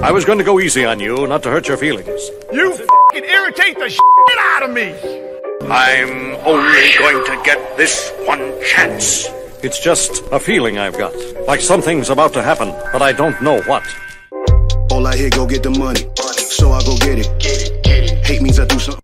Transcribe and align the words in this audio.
I 0.00 0.12
was 0.12 0.24
going 0.24 0.38
to 0.38 0.44
go 0.44 0.60
easy 0.60 0.84
on 0.84 1.00
you, 1.00 1.26
not 1.26 1.42
to 1.42 1.50
hurt 1.50 1.66
your 1.66 1.76
feelings. 1.76 2.30
You 2.52 2.70
fucking 2.72 3.24
irritate 3.24 3.76
the 3.76 3.90
shit 3.90 4.38
out 4.38 4.62
of 4.62 4.70
me. 4.70 4.94
I'm 5.68 6.36
only 6.46 6.92
going 7.00 7.26
to 7.26 7.42
get 7.44 7.76
this 7.76 8.12
one 8.24 8.52
chance. 8.64 9.26
It's 9.64 9.82
just 9.82 10.22
a 10.30 10.38
feeling 10.38 10.78
I've 10.78 10.96
got. 10.96 11.12
Like 11.48 11.60
something's 11.60 12.10
about 12.10 12.32
to 12.34 12.42
happen, 12.42 12.68
but 12.92 13.02
I 13.02 13.12
don't 13.12 13.42
know 13.42 13.60
what. 13.62 13.82
All 14.92 15.04
I 15.04 15.16
hear, 15.16 15.30
go 15.30 15.46
get 15.48 15.64
the 15.64 15.70
money. 15.70 16.06
So 16.14 16.70
I 16.70 16.80
go 16.84 16.96
get 16.98 17.18
it. 17.18 18.24
Hate 18.24 18.40
means 18.40 18.60
I 18.60 18.66
do 18.66 18.78
something. 18.78 19.02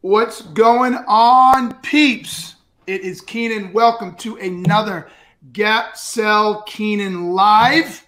What's 0.00 0.42
going 0.42 0.96
on, 1.06 1.74
peeps? 1.82 2.56
It 2.88 3.02
is 3.02 3.20
Keenan. 3.20 3.72
Welcome 3.72 4.16
to 4.16 4.36
another 4.38 5.08
Gap 5.52 5.96
Sell 5.96 6.62
Keenan 6.62 7.32
Live. 7.32 8.06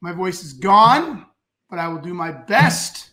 My 0.00 0.12
voice 0.12 0.44
is 0.44 0.52
gone, 0.52 1.26
but 1.68 1.78
I 1.78 1.88
will 1.88 2.00
do 2.00 2.14
my 2.14 2.30
best. 2.30 3.10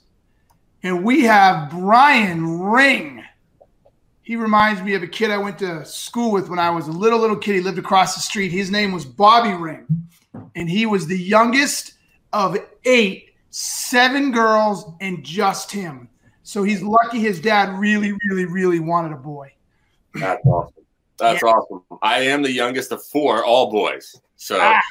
And 0.84 1.04
we 1.04 1.22
have 1.24 1.72
Brian 1.72 2.60
Ring. 2.60 3.24
He 4.22 4.36
reminds 4.36 4.82
me 4.82 4.94
of 4.94 5.04
a 5.04 5.08
kid 5.08 5.32
I 5.32 5.38
went 5.38 5.60
to 5.60 5.86
school 5.86 6.32
with 6.32 6.50
when 6.50 6.60
I 6.60 6.70
was 6.70 6.88
a 6.88 6.92
little, 6.92 7.20
little 7.20 7.38
kid. 7.38 7.56
He 7.56 7.62
lived 7.62 7.80
across 7.80 8.16
the 8.16 8.22
street. 8.22 8.52
His 8.52 8.70
name 8.70 8.92
was 8.92 9.06
Bobby 9.06 9.54
Ring. 9.54 9.86
And 10.56 10.70
he 10.70 10.86
was 10.86 11.08
the 11.08 11.20
youngest 11.20 11.94
of 12.32 12.58
eight, 12.86 13.32
seven 13.50 14.32
girls, 14.32 14.94
and 15.02 15.24
just 15.24 15.72
him. 15.72 16.10
So 16.44 16.64
he's 16.64 16.82
lucky 16.82 17.20
his 17.20 17.40
dad 17.40 17.78
really, 17.80 18.14
really, 18.30 18.46
really 18.46 18.80
wanted 18.80 19.14
a 19.14 19.18
boy. 19.18 19.54
That's 20.14 20.46
awesome. 20.46 20.83
That's 21.24 21.42
yeah. 21.42 21.50
awesome. 21.50 21.82
I 22.02 22.20
am 22.20 22.42
the 22.42 22.52
youngest 22.52 22.92
of 22.92 23.04
four, 23.06 23.46
all 23.46 23.72
boys. 23.72 24.14
So 24.36 24.60
ah, 24.60 24.82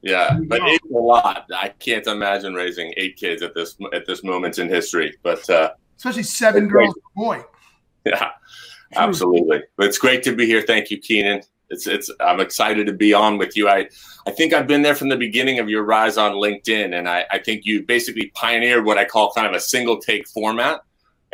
yeah, 0.00 0.38
but 0.46 0.62
eight's 0.62 0.90
a 0.90 0.98
lot. 0.98 1.46
I 1.54 1.68
can't 1.68 2.06
imagine 2.06 2.54
raising 2.54 2.94
eight 2.96 3.16
kids 3.16 3.42
at 3.42 3.54
this 3.54 3.76
at 3.92 4.06
this 4.06 4.24
moment 4.24 4.58
in 4.58 4.68
history. 4.68 5.14
But 5.22 5.48
uh, 5.50 5.72
especially 5.98 6.22
seven 6.22 6.68
girls, 6.68 6.94
boy. 7.14 7.42
Yeah, 8.06 8.30
absolutely. 8.96 9.62
But 9.76 9.88
it's 9.88 9.98
great 9.98 10.22
to 10.22 10.34
be 10.34 10.46
here. 10.46 10.62
Thank 10.62 10.90
you, 10.90 10.98
Keenan. 10.98 11.42
It's 11.68 11.86
it's 11.86 12.10
I'm 12.20 12.40
excited 12.40 12.86
to 12.86 12.94
be 12.94 13.12
on 13.12 13.36
with 13.36 13.54
you. 13.54 13.68
I 13.68 13.88
I 14.26 14.30
think 14.30 14.54
I've 14.54 14.66
been 14.66 14.80
there 14.80 14.94
from 14.94 15.10
the 15.10 15.16
beginning 15.18 15.58
of 15.58 15.68
your 15.68 15.84
rise 15.84 16.16
on 16.16 16.32
LinkedIn, 16.32 16.98
and 16.98 17.08
I, 17.08 17.26
I 17.30 17.38
think 17.38 17.66
you 17.66 17.82
basically 17.82 18.30
pioneered 18.34 18.86
what 18.86 18.96
I 18.96 19.04
call 19.04 19.32
kind 19.32 19.46
of 19.46 19.52
a 19.52 19.60
single 19.60 19.98
take 19.98 20.26
format 20.28 20.80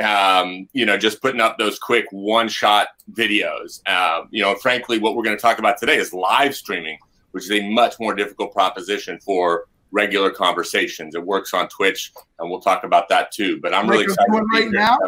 um, 0.00 0.68
you 0.72 0.86
know, 0.86 0.96
just 0.96 1.20
putting 1.20 1.40
up 1.40 1.58
those 1.58 1.78
quick 1.78 2.06
one 2.10 2.48
shot 2.48 2.88
videos. 3.12 3.80
Uh, 3.86 4.22
you 4.30 4.42
know, 4.42 4.54
frankly, 4.54 4.98
what 4.98 5.14
we're 5.14 5.22
going 5.22 5.36
to 5.36 5.40
talk 5.40 5.58
about 5.58 5.78
today 5.78 5.96
is 5.96 6.12
live 6.12 6.54
streaming, 6.54 6.98
which 7.32 7.44
is 7.44 7.50
a 7.50 7.68
much 7.68 7.94
more 8.00 8.14
difficult 8.14 8.52
proposition 8.52 9.18
for 9.20 9.66
regular 9.92 10.30
conversations. 10.30 11.14
It 11.14 11.24
works 11.24 11.52
on 11.54 11.68
Twitch, 11.68 12.12
and 12.38 12.50
we'll 12.50 12.60
talk 12.60 12.84
about 12.84 13.08
that 13.08 13.32
too. 13.32 13.60
But 13.60 13.74
I'm 13.74 13.86
like 13.86 13.92
really 13.92 14.04
excited. 14.04 14.34
I'm 14.34 14.48
right 14.50 14.70
now. 14.70 14.98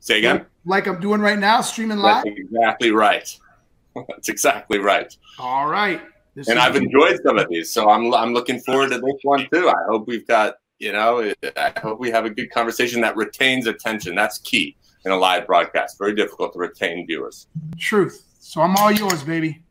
Say 0.00 0.18
again. 0.18 0.46
Like 0.64 0.86
I'm 0.86 1.00
doing 1.00 1.20
right 1.20 1.38
now, 1.38 1.60
streaming 1.60 1.98
live. 1.98 2.24
That's 2.24 2.38
exactly 2.38 2.90
right. 2.90 3.38
That's 4.08 4.28
exactly 4.28 4.78
right. 4.78 5.16
All 5.38 5.66
right. 5.66 6.00
This 6.34 6.48
and 6.48 6.58
I've 6.58 6.76
enjoyed 6.76 7.18
some 7.24 7.38
of 7.38 7.48
these, 7.48 7.72
so 7.72 7.88
I'm 7.88 8.12
I'm 8.14 8.34
looking 8.34 8.60
forward 8.60 8.90
to 8.90 8.98
this 8.98 9.16
one 9.22 9.48
too. 9.52 9.68
I 9.68 9.84
hope 9.88 10.06
we've 10.06 10.26
got 10.26 10.56
you 10.78 10.92
know, 10.92 11.32
I 11.56 11.72
hope 11.80 11.98
we 11.98 12.10
have 12.10 12.24
a 12.24 12.30
good 12.30 12.50
conversation 12.50 13.00
that 13.00 13.16
retains 13.16 13.66
attention. 13.66 14.14
That's 14.14 14.38
key 14.38 14.76
in 15.04 15.12
a 15.12 15.16
live 15.16 15.46
broadcast. 15.46 15.98
Very 15.98 16.14
difficult 16.14 16.52
to 16.52 16.58
retain 16.58 17.06
viewers. 17.06 17.46
Truth. 17.78 18.24
So 18.40 18.60
I'm 18.60 18.76
all 18.76 18.92
yours, 18.92 19.22
baby. 19.22 19.62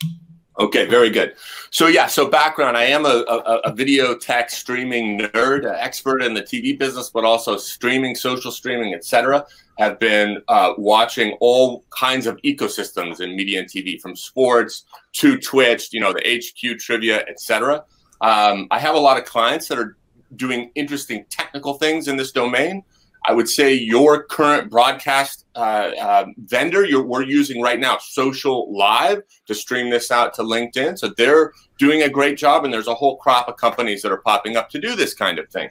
Okay, 0.58 0.86
very 0.86 1.10
good. 1.10 1.36
So 1.70 1.88
yeah, 1.88 2.08
so 2.08 2.30
background: 2.30 2.78
I 2.78 2.84
am 2.86 3.06
a, 3.06 3.26
a, 3.28 3.60
a 3.66 3.74
video 3.74 4.16
tech 4.16 4.50
streaming 4.50 5.20
nerd, 5.20 5.66
expert 5.66 6.22
in 6.22 6.34
the 6.34 6.42
TV 6.42 6.78
business, 6.78 7.10
but 7.10 7.26
also 7.26 7.58
streaming, 7.58 8.16
social 8.16 8.52
streaming, 8.52 8.94
etc. 8.94 9.46
Have 9.78 10.00
been 10.00 10.42
uh, 10.48 10.74
watching 10.78 11.36
all 11.42 11.84
kinds 11.90 12.26
of 12.26 12.38
ecosystems 12.44 13.20
in 13.20 13.36
media 13.36 13.60
and 13.60 13.70
TV, 13.70 14.00
from 14.00 14.16
sports 14.16 14.86
to 15.14 15.38
Twitch, 15.38 15.92
you 15.92 16.00
know, 16.00 16.14
the 16.14 16.22
HQ 16.24 16.80
trivia, 16.80 17.26
etc. 17.28 17.84
Um, 18.22 18.68
I 18.72 18.80
have 18.80 18.96
a 18.96 19.00
lot 19.00 19.18
of 19.18 19.26
clients 19.26 19.68
that 19.68 19.78
are 19.78 19.98
doing 20.36 20.72
interesting 20.76 21.26
technical 21.30 21.76
things 21.76 22.08
in 22.08 22.18
this 22.18 22.32
domain. 22.32 22.84
I 23.28 23.34
would 23.34 23.50
say 23.50 23.74
your 23.74 24.24
current 24.24 24.70
broadcast 24.70 25.46
uh, 25.56 25.92
uh, 26.00 26.26
vendor 26.38 26.86
we're 27.02 27.24
using 27.24 27.60
right 27.60 27.80
now, 27.80 27.98
Social 27.98 28.72
Live, 28.76 29.24
to 29.48 29.56
stream 29.56 29.90
this 29.90 30.12
out 30.12 30.34
to 30.36 30.44
LinkedIn. 30.44 31.00
So 31.00 31.12
they're 31.18 31.52
doing 31.80 32.04
a 32.04 32.10
great 32.10 32.38
job, 32.38 32.66
and 32.66 32.74
there's 32.74 32.88
a 32.88 32.94
whole 32.94 33.18
crop 33.18 33.48
of 33.48 33.58
companies 33.58 34.04
that 34.04 34.12
are 34.12 34.22
popping 34.22 34.58
up 34.58 34.70
to 34.70 34.80
do 34.80 34.96
this 34.96 35.16
kind 35.16 35.40
of 35.40 35.50
thing. 35.50 35.70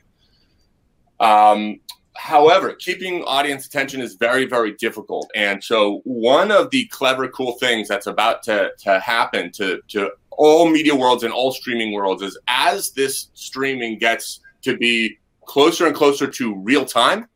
Um, 1.21 1.81
however, 2.17 2.73
keeping 2.75 3.23
audience 3.23 3.67
attention 3.67 4.01
is 4.01 4.15
very, 4.15 4.47
very 4.47 4.73
difficult. 4.75 5.31
And 5.37 5.63
so, 5.63 6.01
one 6.05 6.51
of 6.51 6.71
the 6.71 6.87
clever, 6.87 7.29
cool 7.29 7.53
things 7.59 7.87
that's 7.87 8.09
about 8.09 8.43
to, 8.45 8.73
to 8.81 8.99
happen 8.99 9.53
to, 9.53 9.81
to 9.89 10.11
all 10.33 10.69
media 10.69 10.95
worlds 10.95 11.23
and 11.23 11.33
all 11.33 11.53
streaming 11.53 11.93
worlds 11.93 12.23
is 12.23 12.37
as 12.49 12.91
this 12.91 13.29
streaming 13.35 13.99
gets 13.99 14.41
to 14.65 14.77
be 14.77 15.19
closer 15.47 15.87
and 15.87 15.95
closer 15.95 16.27
to 16.27 16.55
real 16.57 16.85
time, 16.85 17.29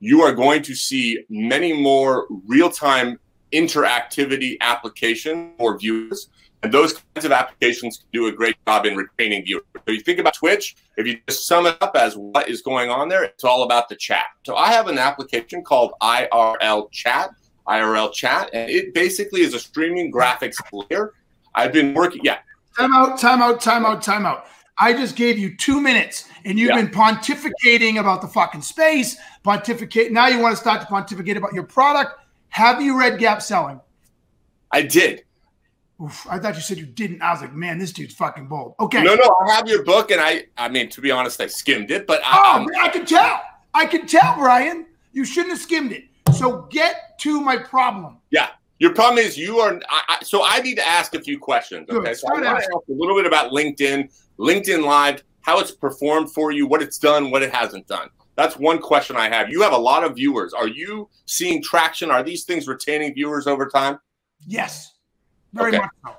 you 0.00 0.22
are 0.22 0.32
going 0.32 0.62
to 0.62 0.74
see 0.74 1.24
many 1.28 1.72
more 1.72 2.26
real 2.46 2.70
time 2.70 3.18
interactivity 3.52 4.56
applications 4.60 5.52
for 5.58 5.78
viewers. 5.78 6.28
And 6.62 6.72
those 6.72 6.94
kinds 6.94 7.26
of 7.26 7.32
applications 7.32 8.04
do 8.12 8.26
a 8.26 8.32
great 8.32 8.56
job 8.66 8.86
in 8.86 8.96
retaining 8.96 9.44
viewers. 9.44 9.64
So 9.86 9.92
you 9.92 10.00
think 10.00 10.18
about 10.18 10.34
Twitch, 10.34 10.76
if 10.96 11.06
you 11.06 11.18
just 11.28 11.46
sum 11.46 11.66
it 11.66 11.76
up 11.82 11.94
as 11.94 12.16
what 12.16 12.48
is 12.48 12.62
going 12.62 12.90
on 12.90 13.08
there, 13.08 13.22
it's 13.22 13.44
all 13.44 13.64
about 13.64 13.88
the 13.88 13.96
chat. 13.96 14.24
So 14.44 14.56
I 14.56 14.72
have 14.72 14.88
an 14.88 14.98
application 14.98 15.62
called 15.62 15.92
IRL 16.02 16.90
Chat, 16.90 17.30
IRL 17.68 18.12
Chat, 18.12 18.50
and 18.54 18.70
it 18.70 18.94
basically 18.94 19.42
is 19.42 19.52
a 19.52 19.58
streaming 19.58 20.10
graphics 20.10 20.56
layer. 20.72 21.12
I've 21.54 21.72
been 21.72 21.92
working, 21.92 22.22
yeah. 22.24 22.38
Time 22.78 22.94
out, 22.94 23.18
time 23.18 23.42
out, 23.42 23.60
time 23.60 23.84
out, 23.84 24.02
time 24.02 24.26
out. 24.26 24.46
I 24.78 24.92
just 24.92 25.16
gave 25.16 25.38
you 25.38 25.56
two 25.56 25.80
minutes 25.80 26.28
and 26.44 26.58
you've 26.58 26.70
yeah. 26.70 26.82
been 26.82 26.88
pontificating 26.88 28.00
about 28.00 28.22
the 28.22 28.28
fucking 28.28 28.62
space, 28.62 29.16
pontificate. 29.42 30.12
Now 30.12 30.28
you 30.28 30.40
want 30.40 30.54
to 30.54 30.60
start 30.60 30.80
to 30.80 30.86
pontificate 30.86 31.36
about 31.36 31.52
your 31.52 31.62
product. 31.64 32.20
Have 32.48 32.82
you 32.82 32.98
read 32.98 33.18
Gap 33.18 33.42
Selling? 33.42 33.80
I 34.72 34.82
did. 34.82 35.24
Oof, 36.02 36.26
I 36.28 36.38
thought 36.38 36.56
you 36.56 36.60
said 36.60 36.78
you 36.78 36.86
didn't. 36.86 37.22
I 37.22 37.32
was 37.32 37.40
like, 37.40 37.54
man, 37.54 37.78
this 37.78 37.92
dude's 37.92 38.14
fucking 38.14 38.48
bold. 38.48 38.74
Okay. 38.80 39.02
No, 39.02 39.14
no, 39.14 39.34
I 39.46 39.54
have 39.54 39.68
your 39.68 39.84
book, 39.84 40.10
and 40.10 40.20
I, 40.20 40.46
I 40.58 40.68
mean, 40.68 40.88
to 40.90 41.00
be 41.00 41.12
honest, 41.12 41.40
I 41.40 41.46
skimmed 41.46 41.92
it, 41.92 42.08
but 42.08 42.20
I, 42.24 42.66
oh, 42.66 42.80
I 42.80 42.88
can 42.88 43.06
tell. 43.06 43.40
I 43.72 43.86
can 43.86 44.06
tell, 44.06 44.36
Ryan. 44.36 44.86
You 45.12 45.24
shouldn't 45.24 45.52
have 45.52 45.60
skimmed 45.60 45.92
it. 45.92 46.04
So 46.36 46.62
get 46.70 47.16
to 47.20 47.40
my 47.40 47.56
problem. 47.56 48.18
Yeah. 48.30 48.48
Your 48.80 48.92
problem 48.92 49.24
is 49.24 49.38
you 49.38 49.60
are. 49.60 49.80
I, 49.88 50.02
I, 50.08 50.24
so 50.24 50.42
I 50.44 50.58
need 50.60 50.74
to 50.74 50.86
ask 50.86 51.14
a 51.14 51.20
few 51.20 51.38
questions. 51.38 51.88
Okay. 51.88 52.08
Good. 52.08 52.16
So 52.16 52.28
I 52.28 52.32
want 52.32 52.44
to 52.44 52.50
ask 52.50 52.68
a 52.70 52.92
little 52.92 53.14
bit 53.14 53.24
about 53.24 53.52
LinkedIn, 53.52 54.10
LinkedIn 54.38 54.84
Live, 54.84 55.22
how 55.42 55.58
it's 55.60 55.70
performed 55.70 56.32
for 56.32 56.52
you, 56.52 56.66
what 56.66 56.82
it's 56.82 56.98
done, 56.98 57.30
what 57.30 57.42
it 57.42 57.54
hasn't 57.54 57.86
done. 57.86 58.08
That's 58.36 58.56
one 58.56 58.78
question 58.80 59.16
I 59.16 59.28
have. 59.28 59.50
You 59.50 59.62
have 59.62 59.72
a 59.72 59.78
lot 59.78 60.02
of 60.02 60.16
viewers. 60.16 60.52
Are 60.52 60.66
you 60.66 61.08
seeing 61.26 61.62
traction? 61.62 62.10
Are 62.10 62.22
these 62.22 62.44
things 62.44 62.66
retaining 62.66 63.14
viewers 63.14 63.46
over 63.46 63.68
time? 63.68 63.98
Yes, 64.46 64.94
very 65.52 65.70
okay. 65.70 65.78
much 65.78 65.90
so. 66.04 66.16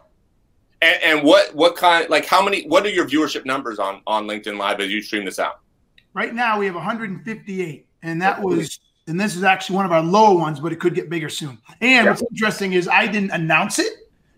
And, 0.81 1.03
and, 1.03 1.23
what 1.23 1.53
what 1.55 1.75
kind 1.75 2.09
like 2.09 2.25
how 2.25 2.43
many 2.43 2.67
what 2.67 2.85
are 2.85 2.89
your 2.89 3.07
viewership 3.07 3.45
numbers 3.45 3.79
on 3.79 4.01
on 4.07 4.27
LinkedIn 4.27 4.57
Live 4.57 4.79
as 4.79 4.91
you 4.91 5.01
stream 5.01 5.25
this 5.25 5.39
out? 5.39 5.61
Right 6.13 6.33
now 6.33 6.59
we 6.59 6.65
have 6.65 6.75
158, 6.75 7.87
and 8.03 8.21
that 8.21 8.41
was 8.41 8.79
and 9.07 9.19
this 9.19 9.35
is 9.35 9.43
actually 9.43 9.75
one 9.75 9.85
of 9.85 9.91
our 9.91 10.01
lower 10.01 10.37
ones, 10.37 10.59
but 10.59 10.71
it 10.71 10.79
could 10.79 10.95
get 10.95 11.09
bigger 11.09 11.29
soon. 11.29 11.57
And 11.81 12.05
yeah. 12.05 12.09
what's 12.09 12.23
interesting 12.23 12.73
is 12.73 12.87
I 12.87 13.07
didn't 13.07 13.31
announce 13.31 13.79
it, 13.79 13.93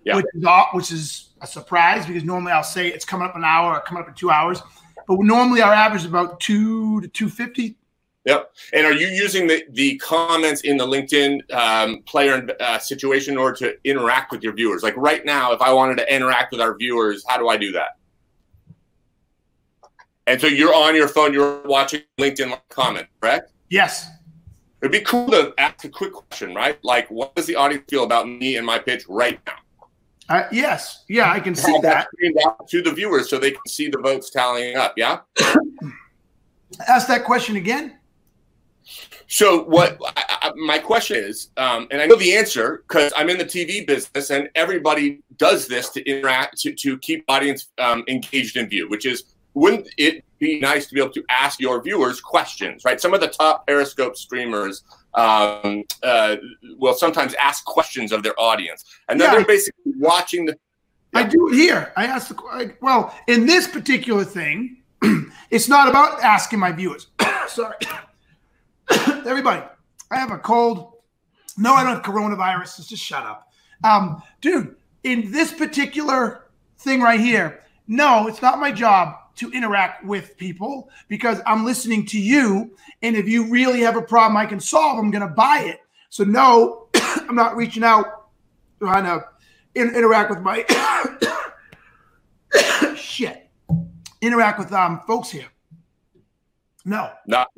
yeah. 0.08 0.16
which 0.16 0.26
is 0.34 0.46
which 0.74 0.92
is 0.92 1.30
a 1.42 1.48
surprise 1.48 2.06
because 2.06 2.24
normally 2.24 2.52
I'll 2.52 2.64
say 2.64 2.88
it's 2.88 3.06
coming 3.06 3.28
up 3.28 3.36
an 3.36 3.44
hour 3.44 3.76
or 3.76 3.82
coming 3.82 4.02
up 4.02 4.10
in 4.10 4.16
two 4.16 4.32
hours, 4.32 4.62
but 5.08 5.20
normally 5.20 5.62
our 5.62 5.74
average 5.74 6.02
is 6.02 6.08
about 6.08 6.40
two 6.40 7.02
to 7.02 7.08
two 7.08 7.30
fifty. 7.30 7.76
Yep. 8.26 8.52
And 8.74 8.86
are 8.86 8.94
you 8.94 9.08
using 9.08 9.48
the, 9.48 9.64
the 9.70 9.98
comments 10.00 10.62
in 10.62 10.76
the 10.76 10.86
LinkedIn 10.86 11.50
um, 11.54 12.02
player 12.02 12.46
uh, 12.60 12.78
situation 12.78 13.36
in 13.36 13.38
order 13.38 13.56
to 13.58 13.78
interact 13.86 14.34
with 14.34 14.44
your 14.44 14.52
viewers? 14.52 14.84
Like 14.84 14.98
right 14.98 15.24
now, 15.24 15.54
if 15.54 15.62
I 15.62 15.72
wanted 15.72 15.98
to 16.00 16.14
interact 16.14 16.52
with 16.52 16.60
our 16.60 16.76
viewers, 16.76 17.24
how 17.26 17.38
do 17.38 17.48
I 17.48 17.56
do 17.56 17.72
that? 17.72 17.92
And 20.26 20.42
so 20.42 20.48
you're 20.48 20.76
on 20.76 20.94
your 20.94 21.08
phone, 21.08 21.32
you're 21.32 21.62
watching 21.64 22.02
LinkedIn 22.20 22.60
comment, 22.68 23.08
correct? 23.22 23.54
Yes. 23.70 24.10
It'd 24.82 24.92
be 24.92 25.00
cool 25.00 25.30
to 25.30 25.54
ask 25.58 25.86
a 25.86 25.90
quick 25.90 26.12
question, 26.12 26.54
right? 26.54 26.78
Like, 26.84 27.10
what 27.10 27.34
does 27.34 27.46
the 27.46 27.56
audience 27.56 27.86
feel 27.88 28.04
about 28.04 28.28
me 28.28 28.58
and 28.58 28.66
my 28.66 28.78
pitch 28.78 29.06
right 29.08 29.40
now? 29.48 29.56
Uh, 30.30 30.44
yes, 30.52 31.06
yeah, 31.08 31.32
I 31.32 31.40
can 31.40 31.56
see 31.56 31.78
that. 31.82 32.08
that 32.22 32.68
to 32.70 32.82
the 32.82 32.92
viewers 32.92 33.30
so 33.30 33.38
they 33.38 33.52
can 33.52 33.62
see 33.68 33.90
the 33.90 33.98
votes 33.98 34.30
tallying 34.30 34.76
up. 34.76 34.94
Yeah. 34.98 35.20
Ask 36.88 37.08
that 37.08 37.24
question 37.24 37.56
again. 37.56 37.98
So 39.28 39.64
what? 39.64 39.98
I, 40.16 40.52
my 40.56 40.80
question 40.80 41.18
is, 41.18 41.50
um, 41.58 41.88
and 41.92 42.02
I 42.02 42.06
know 42.06 42.16
the 42.16 42.36
answer 42.36 42.84
because 42.88 43.12
I'm 43.16 43.30
in 43.30 43.38
the 43.38 43.46
TV 43.46 43.86
business, 43.86 44.30
and 44.30 44.50
everybody 44.56 45.22
does 45.38 45.68
this 45.68 45.90
to 45.90 46.10
interact 46.10 46.58
to, 46.62 46.74
to 46.74 46.98
keep 47.00 47.24
audience 47.28 47.68
um, 47.78 48.04
engaged 48.08 48.58
in 48.58 48.68
view, 48.70 48.90
which 48.90 49.06
is 49.06 49.36
wouldn't 49.54 49.90
it 49.98 50.24
be 50.40 50.60
nice 50.60 50.88
to 50.88 50.94
be 50.94 51.02
able 51.02 51.12
to 51.14 51.24
ask 51.30 51.60
your 51.60 51.82
viewers 51.82 52.22
questions, 52.22 52.86
right? 52.86 53.02
Some 53.02 53.14
of 53.14 53.22
the 53.22 53.28
top 53.28 53.66
Periscope 53.66 54.16
streamers 54.16 54.84
um, 55.14 55.84
uh, 56.04 56.38
will 56.78 56.94
sometimes 56.94 57.34
ask 57.36 57.66
questions 57.66 58.12
of 58.12 58.24
their 58.24 58.40
audience, 58.40 58.84
and 59.10 59.20
then 59.20 59.30
yeah. 59.30 59.36
they're 59.38 59.46
basically 59.46 59.94
watching 59.98 60.46
the. 60.46 60.58
Yeah. 61.14 61.20
I 61.22 61.24
do 61.24 61.50
it 61.50 61.56
here. 61.56 61.94
I 61.96 62.06
ask 62.06 62.28
the 62.28 62.76
well 62.82 63.16
in 63.28 63.46
this 63.46 63.68
particular 63.68 64.24
thing. 64.24 64.84
it's 65.52 65.68
not 65.68 65.88
about 65.88 66.22
asking 66.22 66.60
my 66.60 66.72
viewers. 66.72 67.08
Sorry, 67.48 67.76
everybody. 68.90 69.64
I 70.12 70.18
have 70.18 70.32
a 70.32 70.38
cold. 70.38 70.94
No, 71.58 71.74
I 71.74 71.84
don't 71.84 71.96
have 71.96 72.04
coronavirus. 72.04 72.88
Just 72.88 73.04
shut 73.04 73.26
up, 73.26 73.50
um, 73.84 74.22
dude. 74.42 74.76
In 75.04 75.32
this 75.32 75.54
particular 75.54 76.50
thing 76.80 77.02
right 77.02 77.20
here, 77.20 77.64
no, 77.88 78.28
it's 78.28 78.42
not 78.42 78.60
my 78.60 78.72
job 78.72 79.16
to 79.38 79.52
interact 79.52 80.04
with 80.06 80.38
people 80.38 80.90
because 81.08 81.40
I'm 81.46 81.66
listening 81.66 82.06
to 82.08 82.20
you. 82.20 82.76
And 83.02 83.16
if 83.16 83.28
you 83.28 83.50
really 83.50 83.82
have 83.82 83.96
a 83.96 84.02
problem 84.02 84.38
I 84.38 84.46
can 84.46 84.60
solve, 84.60 85.00
I'm 85.00 85.12
going 85.12 85.28
to 85.28 85.34
buy 85.34 85.64
it. 85.66 85.80
So, 86.10 86.24
no, 86.24 86.88
I'm 86.96 87.36
not 87.36 87.56
reaching 87.56 87.84
out 87.84 88.30
trying 88.80 89.06
to 89.06 89.26
in- 89.76 89.96
interact 89.96 90.30
with 90.30 90.40
my 90.40 90.66
shit, 92.96 93.50
interact 94.22 94.60
with 94.60 94.72
um, 94.74 95.02
folks 95.08 95.30
here. 95.30 95.48
No. 96.86 97.12
Not 97.28 97.50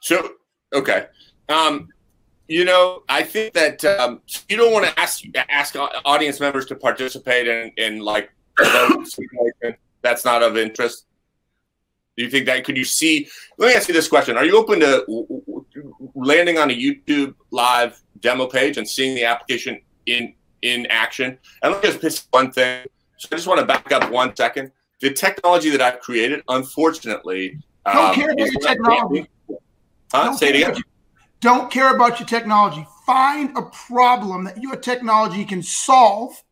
so. 0.00 0.32
Okay. 0.74 1.06
Um, 1.48 1.88
you 2.48 2.64
know, 2.64 3.02
I 3.08 3.22
think 3.22 3.54
that 3.54 3.84
um, 3.84 4.20
you 4.48 4.56
don't 4.56 4.72
want 4.72 4.86
to 4.86 5.00
ask 5.00 5.24
ask 5.48 5.76
audience 6.04 6.40
members 6.40 6.66
to 6.66 6.76
participate 6.76 7.46
in 7.46 7.72
in 7.76 8.00
like 8.00 8.30
that's 10.02 10.24
not 10.24 10.42
of 10.42 10.56
interest. 10.56 11.06
Do 12.18 12.24
you 12.24 12.30
think 12.30 12.46
that 12.46 12.64
could 12.64 12.76
you 12.76 12.84
see? 12.84 13.28
Let 13.58 13.68
me 13.68 13.74
ask 13.74 13.86
you 13.86 13.94
this 13.94 14.08
question: 14.08 14.36
Are 14.36 14.44
you 14.44 14.58
open 14.58 14.80
to 14.80 15.64
landing 16.16 16.58
on 16.58 16.68
a 16.68 16.74
YouTube 16.74 17.36
live 17.52 18.02
demo 18.18 18.48
page 18.48 18.76
and 18.76 18.86
seeing 18.88 19.14
the 19.14 19.24
application 19.24 19.80
in 20.06 20.34
in 20.62 20.86
action? 20.86 21.38
And 21.62 21.72
let 21.72 21.80
me 21.80 21.88
just 21.88 22.00
pick 22.00 22.12
one 22.32 22.50
thing. 22.50 22.86
So 23.18 23.28
I 23.30 23.36
just 23.36 23.46
want 23.46 23.60
to 23.60 23.66
back 23.66 23.92
up 23.92 24.10
one 24.10 24.34
second. 24.34 24.72
The 25.00 25.12
technology 25.12 25.70
that 25.70 25.80
I've 25.80 26.00
created, 26.00 26.42
unfortunately, 26.48 27.56
don't 27.86 28.08
um, 28.08 28.14
care 28.16 28.30
about 28.32 28.50
your 28.50 28.60
technology. 28.62 29.28
Huh? 30.12 30.24
Don't 30.24 30.38
Say 30.38 30.48
it 30.48 30.68
again. 30.68 30.82
don't 31.40 31.70
care 31.70 31.94
about 31.94 32.18
your 32.18 32.26
technology. 32.26 32.84
Find 33.06 33.56
a 33.56 33.62
problem 33.62 34.42
that 34.42 34.60
your 34.60 34.74
technology 34.74 35.44
can 35.44 35.62
solve 35.62 36.42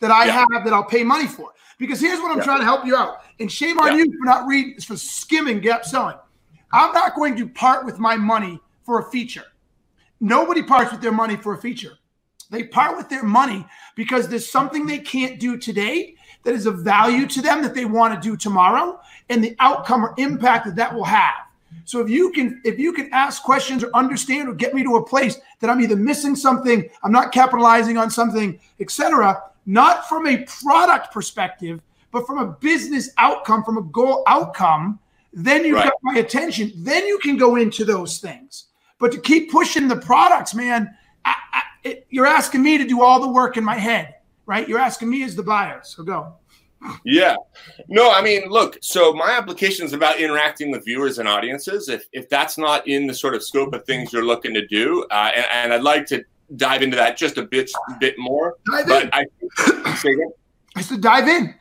that 0.00 0.10
I 0.10 0.26
yeah. 0.26 0.44
have 0.52 0.64
that 0.64 0.72
I'll 0.72 0.82
pay 0.82 1.04
money 1.04 1.28
for. 1.28 1.52
Because 1.82 2.00
here's 2.00 2.20
what 2.20 2.30
I'm 2.30 2.38
yeah. 2.38 2.44
trying 2.44 2.60
to 2.60 2.64
help 2.64 2.86
you 2.86 2.94
out. 2.94 3.22
And 3.40 3.50
shame 3.50 3.80
on 3.80 3.88
yeah. 3.88 4.04
you 4.04 4.16
for 4.16 4.24
not 4.24 4.46
reading, 4.46 4.80
for 4.80 4.96
skimming 4.96 5.58
gap 5.58 5.84
selling. 5.84 6.14
I'm 6.72 6.92
not 6.92 7.16
going 7.16 7.34
to 7.38 7.48
part 7.48 7.84
with 7.84 7.98
my 7.98 8.16
money 8.16 8.60
for 8.84 9.00
a 9.00 9.10
feature. 9.10 9.42
Nobody 10.20 10.62
parts 10.62 10.92
with 10.92 11.00
their 11.00 11.10
money 11.10 11.34
for 11.34 11.54
a 11.54 11.58
feature. 11.58 11.98
They 12.50 12.62
part 12.62 12.96
with 12.96 13.08
their 13.08 13.24
money 13.24 13.66
because 13.96 14.28
there's 14.28 14.48
something 14.48 14.86
they 14.86 15.00
can't 15.00 15.40
do 15.40 15.58
today 15.58 16.14
that 16.44 16.54
is 16.54 16.66
of 16.66 16.84
value 16.84 17.26
to 17.26 17.42
them 17.42 17.62
that 17.62 17.74
they 17.74 17.84
want 17.84 18.14
to 18.14 18.28
do 18.28 18.36
tomorrow 18.36 19.00
and 19.28 19.42
the 19.42 19.56
outcome 19.58 20.04
or 20.04 20.14
impact 20.18 20.66
that 20.66 20.76
that 20.76 20.94
will 20.94 21.02
have. 21.02 21.34
So 21.84 22.00
if 22.00 22.08
you 22.08 22.30
can 22.30 22.60
if 22.64 22.78
you 22.78 22.92
can 22.92 23.12
ask 23.12 23.42
questions 23.42 23.82
or 23.82 23.90
understand 23.92 24.48
or 24.48 24.54
get 24.54 24.72
me 24.72 24.84
to 24.84 24.98
a 24.98 25.04
place 25.04 25.36
that 25.58 25.68
I'm 25.68 25.80
either 25.80 25.96
missing 25.96 26.36
something, 26.36 26.88
I'm 27.02 27.10
not 27.10 27.32
capitalizing 27.32 27.98
on 27.98 28.08
something, 28.08 28.60
etc., 28.78 29.42
not 29.66 30.08
from 30.08 30.26
a 30.26 30.44
product 30.44 31.12
perspective, 31.12 31.80
but 32.10 32.26
from 32.26 32.38
a 32.38 32.46
business 32.46 33.10
outcome, 33.18 33.64
from 33.64 33.78
a 33.78 33.82
goal 33.82 34.22
outcome, 34.26 34.98
then 35.32 35.64
you 35.64 35.76
right. 35.76 35.84
got 35.84 35.94
my 36.02 36.18
attention. 36.18 36.72
Then 36.76 37.06
you 37.06 37.18
can 37.18 37.36
go 37.36 37.56
into 37.56 37.84
those 37.84 38.18
things. 38.18 38.66
But 38.98 39.12
to 39.12 39.20
keep 39.20 39.50
pushing 39.50 39.88
the 39.88 39.96
products, 39.96 40.54
man, 40.54 40.94
I, 41.24 41.34
I, 41.52 41.62
it, 41.84 42.06
you're 42.10 42.26
asking 42.26 42.62
me 42.62 42.78
to 42.78 42.84
do 42.84 43.02
all 43.02 43.20
the 43.20 43.28
work 43.28 43.56
in 43.56 43.64
my 43.64 43.76
head, 43.76 44.14
right? 44.46 44.68
You're 44.68 44.78
asking 44.78 45.10
me 45.10 45.22
as 45.24 45.34
the 45.34 45.42
buyer. 45.42 45.80
So 45.82 46.02
go. 46.02 46.34
Yeah. 47.04 47.36
No, 47.88 48.12
I 48.12 48.22
mean, 48.22 48.48
look, 48.48 48.76
so 48.82 49.12
my 49.12 49.30
application 49.30 49.86
is 49.86 49.92
about 49.92 50.18
interacting 50.18 50.70
with 50.70 50.84
viewers 50.84 51.18
and 51.18 51.28
audiences. 51.28 51.88
If, 51.88 52.04
if 52.12 52.28
that's 52.28 52.58
not 52.58 52.86
in 52.86 53.06
the 53.06 53.14
sort 53.14 53.34
of 53.34 53.42
scope 53.42 53.72
of 53.72 53.84
things 53.84 54.12
you're 54.12 54.24
looking 54.24 54.52
to 54.54 54.66
do, 54.66 55.06
uh, 55.10 55.30
and, 55.34 55.46
and 55.52 55.72
I'd 55.72 55.82
like 55.82 56.06
to 56.06 56.24
dive 56.56 56.82
into 56.82 56.96
that 56.96 57.16
just 57.16 57.38
a 57.38 57.42
bit 57.42 57.70
bit 58.00 58.14
more. 58.18 58.56
Dive 58.70 58.86
but 58.86 59.02
in. 59.04 59.10
I, 59.12 59.26
I 60.76 60.80
said 60.82 61.00
dive 61.00 61.28
in. 61.28 61.54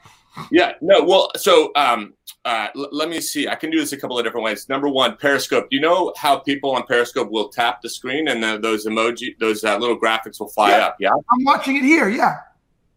Yeah. 0.51 0.73
No. 0.81 1.03
Well. 1.03 1.31
So 1.35 1.71
um, 1.75 2.13
uh, 2.45 2.67
l- 2.75 2.89
let 2.91 3.09
me 3.09 3.19
see. 3.19 3.47
I 3.47 3.55
can 3.55 3.69
do 3.69 3.79
this 3.79 3.91
a 3.91 3.97
couple 3.97 4.17
of 4.17 4.23
different 4.23 4.45
ways. 4.45 4.69
Number 4.69 4.87
one, 4.87 5.17
Periscope. 5.17 5.67
You 5.71 5.81
know 5.81 6.13
how 6.17 6.37
people 6.37 6.71
on 6.71 6.83
Periscope 6.83 7.29
will 7.29 7.49
tap 7.49 7.81
the 7.81 7.89
screen 7.89 8.27
and 8.27 8.41
the, 8.41 8.57
those 8.57 8.85
emoji, 8.85 9.37
those 9.39 9.63
uh, 9.63 9.77
little 9.77 9.99
graphics 9.99 10.39
will 10.39 10.49
fly 10.49 10.71
yeah. 10.71 10.85
up? 10.85 10.95
Yeah. 10.99 11.09
I'm 11.09 11.43
watching 11.43 11.75
it 11.75 11.83
here. 11.83 12.09
Yeah. 12.09 12.37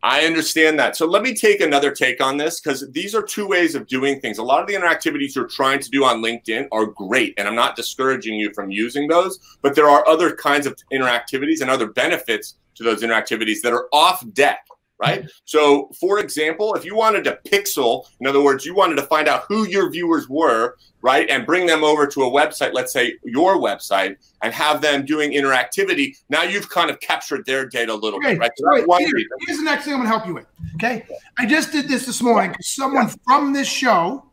I 0.04 0.26
understand 0.26 0.78
that. 0.80 0.96
So 0.96 1.06
let 1.06 1.22
me 1.22 1.32
take 1.32 1.62
another 1.62 1.90
take 1.90 2.22
on 2.22 2.36
this 2.36 2.60
because 2.60 2.86
these 2.90 3.14
are 3.14 3.22
two 3.22 3.48
ways 3.48 3.74
of 3.74 3.86
doing 3.86 4.20
things. 4.20 4.36
A 4.36 4.42
lot 4.42 4.60
of 4.60 4.66
the 4.66 4.74
interactivities 4.74 5.34
you're 5.34 5.46
trying 5.46 5.80
to 5.80 5.88
do 5.88 6.04
on 6.04 6.22
LinkedIn 6.22 6.68
are 6.72 6.84
great, 6.84 7.32
and 7.38 7.48
I'm 7.48 7.54
not 7.54 7.74
discouraging 7.74 8.34
you 8.34 8.52
from 8.52 8.70
using 8.70 9.08
those, 9.08 9.38
but 9.62 9.74
there 9.74 9.88
are 9.88 10.06
other 10.06 10.36
kinds 10.36 10.66
of 10.66 10.76
interactivities 10.92 11.62
and 11.62 11.70
other 11.70 11.86
benefits 11.86 12.56
to 12.74 12.82
those 12.82 13.02
interactivities 13.02 13.62
that 13.62 13.72
are 13.72 13.88
off 13.94 14.22
deck 14.34 14.66
right? 14.98 15.28
So, 15.44 15.90
for 15.98 16.18
example, 16.18 16.74
if 16.74 16.84
you 16.84 16.94
wanted 16.94 17.24
to 17.24 17.38
pixel, 17.46 18.06
in 18.20 18.26
other 18.26 18.42
words, 18.42 18.64
you 18.64 18.74
wanted 18.74 18.96
to 18.96 19.02
find 19.02 19.28
out 19.28 19.44
who 19.48 19.66
your 19.66 19.90
viewers 19.90 20.28
were, 20.28 20.76
right, 21.02 21.28
and 21.28 21.44
bring 21.44 21.66
them 21.66 21.82
over 21.82 22.06
to 22.06 22.22
a 22.22 22.30
website, 22.30 22.72
let's 22.72 22.92
say 22.92 23.14
your 23.24 23.56
website, 23.56 24.16
and 24.42 24.52
have 24.52 24.80
them 24.80 25.04
doing 25.04 25.32
interactivity, 25.32 26.16
now 26.28 26.42
you've 26.42 26.68
kind 26.70 26.90
of 26.90 27.00
captured 27.00 27.44
their 27.46 27.66
data 27.66 27.92
a 27.92 27.96
little 27.96 28.18
okay. 28.20 28.34
bit, 28.34 28.40
right? 28.40 28.50
So 28.56 28.66
right. 28.66 29.00
Here, 29.00 29.10
here's 29.46 29.58
the 29.58 29.64
next 29.64 29.84
thing 29.84 29.94
I'm 29.94 30.00
going 30.00 30.10
to 30.10 30.16
help 30.16 30.26
you 30.26 30.34
with. 30.34 30.46
Okay. 30.76 31.04
I 31.38 31.46
just 31.46 31.72
did 31.72 31.88
this 31.88 32.06
this 32.06 32.22
morning 32.22 32.52
because 32.52 32.68
someone 32.68 33.08
yeah. 33.08 33.14
from 33.24 33.52
this 33.52 33.68
show, 33.68 34.24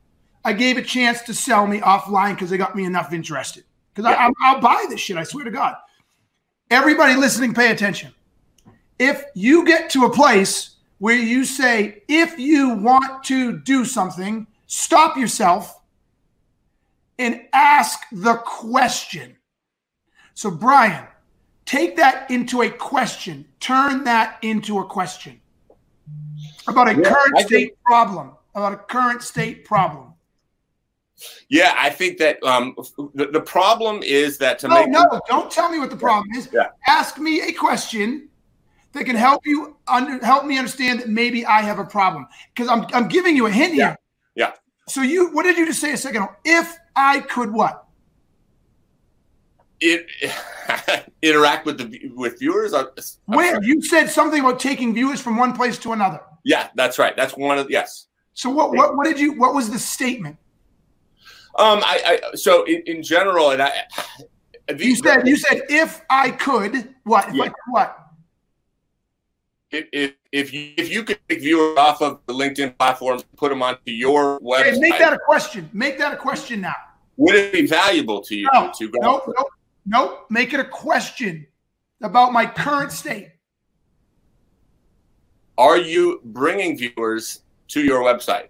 I 0.43 0.53
gave 0.53 0.77
a 0.77 0.81
chance 0.81 1.21
to 1.23 1.33
sell 1.33 1.67
me 1.67 1.79
offline 1.79 2.35
because 2.35 2.49
they 2.49 2.57
got 2.57 2.75
me 2.75 2.85
enough 2.85 3.13
interested. 3.13 3.63
Because 3.93 4.09
yeah. 4.09 4.29
I'll 4.41 4.61
buy 4.61 4.85
this 4.89 4.99
shit, 4.99 5.17
I 5.17 5.23
swear 5.23 5.43
to 5.43 5.51
God. 5.51 5.75
Everybody 6.69 7.15
listening, 7.15 7.53
pay 7.53 7.71
attention 7.71 8.13
if 9.01 9.25
you 9.33 9.65
get 9.65 9.89
to 9.89 10.05
a 10.05 10.09
place 10.11 10.75
where 10.99 11.15
you 11.15 11.43
say, 11.43 12.03
if 12.07 12.37
you 12.37 12.75
want 12.75 13.23
to 13.23 13.57
do 13.57 13.83
something, 13.83 14.45
stop 14.67 15.17
yourself 15.17 15.81
and 17.17 17.41
ask 17.51 17.99
the 18.11 18.35
question. 18.35 19.35
So, 20.35 20.51
Brian, 20.51 21.07
take 21.65 21.95
that 21.95 22.29
into 22.29 22.61
a 22.61 22.69
question, 22.69 23.45
turn 23.59 24.03
that 24.03 24.37
into 24.43 24.77
a 24.77 24.85
question 24.85 25.41
about 26.67 26.87
a 26.87 26.93
yeah, 26.93 27.01
current 27.01 27.37
I 27.37 27.41
state 27.41 27.49
think, 27.49 27.83
problem, 27.83 28.33
about 28.53 28.73
a 28.73 28.77
current 28.77 29.23
state 29.23 29.65
problem. 29.65 30.13
Yeah, 31.49 31.73
I 31.75 31.89
think 31.89 32.19
that 32.19 32.41
um, 32.43 32.75
the, 33.15 33.27
the 33.27 33.41
problem 33.41 34.03
is 34.03 34.37
that 34.37 34.59
to 34.59 34.67
no, 34.67 34.75
make. 34.75 34.89
No, 34.89 35.21
don't 35.27 35.51
tell 35.51 35.71
me 35.71 35.79
what 35.79 35.89
the 35.89 35.97
problem 35.97 36.27
is. 36.35 36.49
Yeah. 36.53 36.67
Ask 36.87 37.17
me 37.17 37.41
a 37.41 37.51
question 37.51 38.27
that 38.93 39.05
can 39.05 39.15
help 39.15 39.45
you 39.45 39.77
under 39.87 40.23
help 40.23 40.45
me 40.45 40.57
understand 40.57 40.99
that 40.99 41.09
maybe 41.09 41.45
I 41.45 41.61
have 41.61 41.79
a 41.79 41.85
problem 41.85 42.27
because 42.53 42.69
I'm 42.69 42.85
I'm 42.93 43.07
giving 43.07 43.35
you 43.35 43.45
a 43.45 43.51
hint 43.51 43.75
yeah. 43.75 43.87
here. 43.87 43.97
Yeah. 44.35 44.51
So 44.87 45.01
you 45.01 45.31
what 45.31 45.43
did 45.43 45.57
you 45.57 45.65
just 45.65 45.79
say 45.79 45.93
a 45.93 45.97
second 45.97 46.23
ago? 46.23 46.35
If 46.43 46.77
I 46.95 47.19
could 47.21 47.51
what? 47.51 47.85
It 49.79 50.07
interact 51.21 51.65
with 51.65 51.77
the 51.77 52.11
with 52.15 52.39
viewers. 52.39 52.73
I'm, 52.73 52.87
Where 53.25 53.61
you 53.63 53.81
said 53.81 54.09
something 54.09 54.39
about 54.39 54.59
taking 54.59 54.93
viewers 54.93 55.21
from 55.21 55.37
one 55.37 55.53
place 55.53 55.77
to 55.79 55.93
another. 55.93 56.21
Yeah, 56.43 56.69
that's 56.75 56.99
right. 56.99 57.15
That's 57.15 57.35
one 57.35 57.57
of 57.57 57.69
yes. 57.69 58.07
So 58.33 58.49
what 58.49 58.71
what 58.71 58.95
what 58.95 59.05
did 59.05 59.19
you 59.19 59.33
what 59.33 59.53
was 59.53 59.71
the 59.71 59.79
statement? 59.79 60.37
Um, 61.57 61.79
I, 61.83 62.19
I 62.33 62.35
so 62.35 62.63
in, 62.65 62.83
in 62.85 63.03
general, 63.03 63.51
and 63.51 63.61
I. 63.61 63.71
You 64.77 64.95
said 64.95 65.27
you 65.27 65.35
said 65.35 65.63
if 65.67 66.01
I 66.09 66.31
could 66.31 66.93
what 67.03 67.35
yeah. 67.35 67.49
what 67.67 68.10
if 69.71 70.13
if 70.31 70.53
you 70.53 70.73
if 70.77 70.91
you 70.91 71.03
could 71.03 71.19
take 71.27 71.39
viewers 71.39 71.77
off 71.77 72.01
of 72.01 72.19
the 72.25 72.33
LinkedIn 72.33 72.77
platforms, 72.77 73.23
put 73.37 73.49
them 73.49 73.61
onto 73.63 73.79
your 73.85 74.39
website, 74.39 74.79
make 74.79 74.97
that 74.99 75.13
a 75.13 75.19
question. 75.19 75.69
Make 75.73 75.97
that 75.97 76.13
a 76.13 76.17
question 76.17 76.61
now. 76.61 76.75
Would 77.17 77.35
it 77.35 77.53
be 77.53 77.67
valuable 77.67 78.21
to 78.21 78.35
you 78.35 78.49
no, 78.53 78.71
to 78.77 78.89
go? 78.89 78.99
Nope, 79.01 79.23
nope, 79.35 79.47
nope. 79.85 80.25
Make 80.29 80.53
it 80.53 80.59
a 80.59 80.65
question 80.65 81.45
about 82.01 82.33
my 82.33 82.45
current 82.45 82.91
state. 82.91 83.29
Are 85.57 85.77
you 85.77 86.21
bringing 86.23 86.77
viewers 86.77 87.41
to 87.69 87.81
your 87.81 88.01
website? 88.01 88.47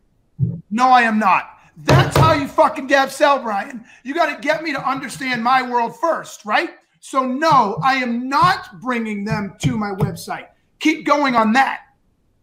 No, 0.70 0.88
I 0.88 1.02
am 1.02 1.20
not. 1.20 1.58
That's 1.78 2.16
how 2.18 2.34
you 2.34 2.48
fucking 2.48 2.88
gap 2.88 3.10
sell, 3.10 3.42
Brian. 3.42 3.84
You 4.04 4.14
got 4.14 4.34
to 4.34 4.42
get 4.42 4.64
me 4.64 4.72
to 4.72 4.90
understand 4.90 5.44
my 5.44 5.62
world 5.62 6.00
first, 6.00 6.46
right? 6.46 6.72
So, 7.00 7.26
no, 7.26 7.80
I 7.84 7.96
am 7.96 8.30
not 8.30 8.80
bringing 8.80 9.26
them 9.26 9.56
to 9.64 9.78
my 9.78 9.92
website. 9.92 10.48
Keep 10.82 11.06
going 11.06 11.36
on 11.36 11.54
that. 11.54 11.82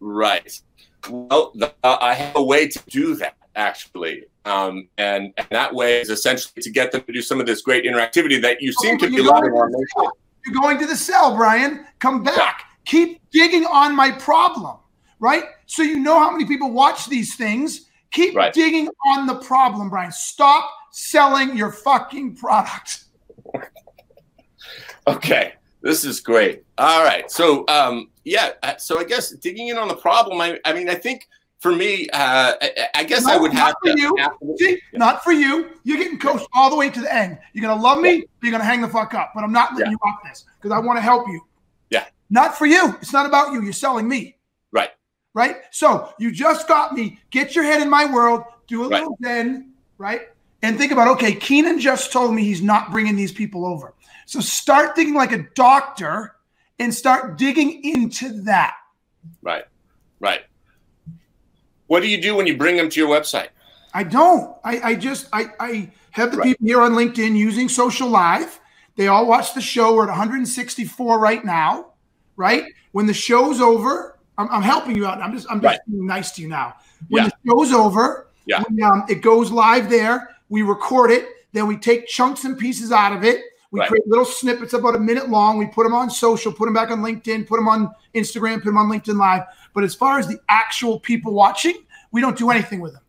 Right. 0.00 0.60
Well, 1.10 1.52
the, 1.54 1.74
uh, 1.82 1.98
I 2.00 2.14
have 2.14 2.36
a 2.36 2.42
way 2.42 2.68
to 2.68 2.80
do 2.88 3.16
that 3.16 3.36
actually, 3.56 4.24
um, 4.44 4.88
and, 4.96 5.32
and 5.36 5.46
that 5.50 5.74
way 5.74 6.00
is 6.00 6.08
essentially 6.08 6.62
to 6.62 6.70
get 6.70 6.92
them 6.92 7.02
to 7.02 7.12
do 7.12 7.20
some 7.20 7.40
of 7.40 7.46
this 7.46 7.62
great 7.62 7.84
interactivity 7.84 8.40
that 8.42 8.62
you 8.62 8.72
seem 8.72 8.96
to 8.98 9.10
be 9.10 9.20
loving 9.20 9.50
on 9.50 9.72
You're 10.46 10.54
going 10.54 10.78
to 10.78 10.86
the 10.86 10.96
sell, 10.96 11.36
Brian. 11.36 11.84
Come 11.98 12.22
back. 12.22 12.36
Yeah. 12.36 12.64
Keep 12.84 13.20
digging 13.32 13.66
on 13.66 13.94
my 13.94 14.12
problem, 14.12 14.76
right? 15.18 15.44
So 15.66 15.82
you 15.82 15.98
know 15.98 16.18
how 16.18 16.30
many 16.30 16.46
people 16.46 16.70
watch 16.70 17.06
these 17.06 17.34
things. 17.34 17.86
Keep 18.12 18.36
right. 18.36 18.52
digging 18.52 18.88
on 19.08 19.26
the 19.26 19.34
problem, 19.36 19.90
Brian. 19.90 20.12
Stop 20.12 20.70
selling 20.92 21.56
your 21.56 21.72
fucking 21.72 22.36
product. 22.36 23.04
okay, 25.08 25.54
this 25.82 26.04
is 26.04 26.20
great. 26.20 26.64
All 26.78 27.04
right, 27.04 27.30
so 27.30 27.66
um, 27.68 28.10
yeah, 28.24 28.50
uh, 28.62 28.76
so 28.76 28.98
I 28.98 29.04
guess 29.04 29.30
digging 29.30 29.68
in 29.68 29.78
on 29.78 29.88
the 29.88 29.96
problem. 29.96 30.40
I, 30.40 30.58
I 30.64 30.72
mean, 30.72 30.88
I 30.88 30.94
think 30.94 31.28
for 31.60 31.74
me, 31.74 32.08
uh, 32.12 32.54
I, 32.60 32.88
I, 32.94 33.04
guess 33.04 33.26
I 33.26 33.36
would 33.36 33.52
have 33.52 33.74
for 33.82 33.92
to. 33.92 34.00
You. 34.00 34.56
See, 34.58 34.80
yeah. 34.92 34.98
Not 34.98 35.24
for 35.24 35.32
you. 35.32 35.70
You're 35.82 35.98
getting 35.98 36.18
coached 36.18 36.46
all 36.54 36.70
the 36.70 36.76
way 36.76 36.88
to 36.88 37.00
the 37.00 37.12
end. 37.12 37.38
You're 37.52 37.62
gonna 37.62 37.80
love 37.80 38.00
me. 38.00 38.12
Yeah. 38.12 38.22
You're 38.42 38.52
gonna 38.52 38.64
hang 38.64 38.80
the 38.80 38.88
fuck 38.88 39.14
up. 39.14 39.32
But 39.34 39.44
I'm 39.44 39.52
not 39.52 39.74
letting 39.74 39.92
you 39.92 39.98
off 40.04 40.20
this 40.24 40.44
because 40.60 40.70
I 40.70 40.78
want 40.78 40.98
to 40.98 41.02
help 41.02 41.26
you. 41.26 41.40
Yeah. 41.90 42.06
Not 42.30 42.56
for 42.56 42.66
you. 42.66 42.96
It's 43.00 43.12
not 43.12 43.26
about 43.26 43.52
you. 43.52 43.62
You're 43.62 43.72
selling 43.72 44.08
me. 44.08 44.36
Right. 44.70 44.90
Right. 45.34 45.56
So 45.70 46.12
you 46.18 46.30
just 46.30 46.68
got 46.68 46.92
me. 46.92 47.18
Get 47.30 47.56
your 47.56 47.64
head 47.64 47.82
in 47.82 47.90
my 47.90 48.04
world. 48.04 48.44
Do 48.68 48.84
a 48.84 48.88
right. 48.88 49.00
little 49.00 49.16
then. 49.20 49.72
Right. 49.98 50.28
And 50.62 50.78
think 50.78 50.92
about 50.92 51.08
okay. 51.16 51.34
Keenan 51.34 51.80
just 51.80 52.12
told 52.12 52.34
me 52.34 52.44
he's 52.44 52.62
not 52.62 52.92
bringing 52.92 53.16
these 53.16 53.32
people 53.32 53.66
over. 53.66 53.94
So 54.28 54.40
start 54.40 54.94
thinking 54.94 55.14
like 55.14 55.32
a 55.32 55.48
doctor 55.54 56.36
and 56.78 56.94
start 56.94 57.38
digging 57.38 57.82
into 57.82 58.42
that. 58.42 58.74
Right. 59.40 59.64
Right. 60.20 60.42
What 61.86 62.00
do 62.00 62.08
you 62.08 62.20
do 62.20 62.36
when 62.36 62.46
you 62.46 62.54
bring 62.54 62.76
them 62.76 62.90
to 62.90 63.00
your 63.00 63.08
website? 63.08 63.48
I 63.94 64.04
don't. 64.04 64.54
I, 64.64 64.80
I 64.80 64.94
just 64.96 65.28
I, 65.32 65.46
I 65.58 65.90
have 66.10 66.32
the 66.32 66.36
right. 66.36 66.44
people 66.48 66.66
here 66.66 66.82
on 66.82 66.92
LinkedIn 66.92 67.38
using 67.38 67.70
social 67.70 68.06
live. 68.06 68.60
They 68.96 69.08
all 69.08 69.26
watch 69.26 69.54
the 69.54 69.62
show. 69.62 69.94
We're 69.94 70.02
at 70.02 70.10
164 70.10 71.18
right 71.18 71.42
now, 71.42 71.94
right? 72.36 72.64
When 72.92 73.06
the 73.06 73.14
show's 73.14 73.62
over, 73.62 74.18
I'm, 74.36 74.50
I'm 74.50 74.60
helping 74.60 74.94
you 74.94 75.06
out. 75.06 75.22
I'm 75.22 75.32
just 75.32 75.50
I'm 75.50 75.62
just 75.62 75.72
right. 75.72 75.80
being 75.88 76.06
nice 76.06 76.32
to 76.32 76.42
you 76.42 76.48
now. 76.48 76.74
When 77.08 77.24
yeah. 77.24 77.30
the 77.30 77.50
show's 77.50 77.72
over, 77.72 78.28
yeah. 78.44 78.62
When, 78.68 78.82
um, 78.82 79.06
it 79.08 79.22
goes 79.22 79.50
live 79.50 79.88
there. 79.88 80.36
We 80.50 80.60
record 80.60 81.12
it. 81.12 81.30
Then 81.54 81.66
we 81.66 81.78
take 81.78 82.06
chunks 82.06 82.44
and 82.44 82.58
pieces 82.58 82.92
out 82.92 83.14
of 83.14 83.24
it. 83.24 83.40
We 83.70 83.80
right. 83.80 83.88
create 83.88 84.06
little 84.06 84.24
snippets 84.24 84.72
about 84.72 84.96
a 84.96 84.98
minute 84.98 85.28
long. 85.28 85.58
We 85.58 85.66
put 85.66 85.84
them 85.84 85.94
on 85.94 86.08
social, 86.08 86.52
put 86.52 86.64
them 86.64 86.74
back 86.74 86.90
on 86.90 87.00
LinkedIn, 87.00 87.46
put 87.46 87.56
them 87.56 87.68
on 87.68 87.92
Instagram, 88.14 88.56
put 88.56 88.66
them 88.66 88.78
on 88.78 88.88
LinkedIn 88.88 89.18
Live. 89.18 89.42
But 89.74 89.84
as 89.84 89.94
far 89.94 90.18
as 90.18 90.26
the 90.26 90.38
actual 90.48 90.98
people 91.00 91.34
watching, 91.34 91.74
we 92.10 92.20
don't 92.20 92.36
do 92.36 92.50
anything 92.50 92.80
with 92.80 92.94
them. 92.94 93.02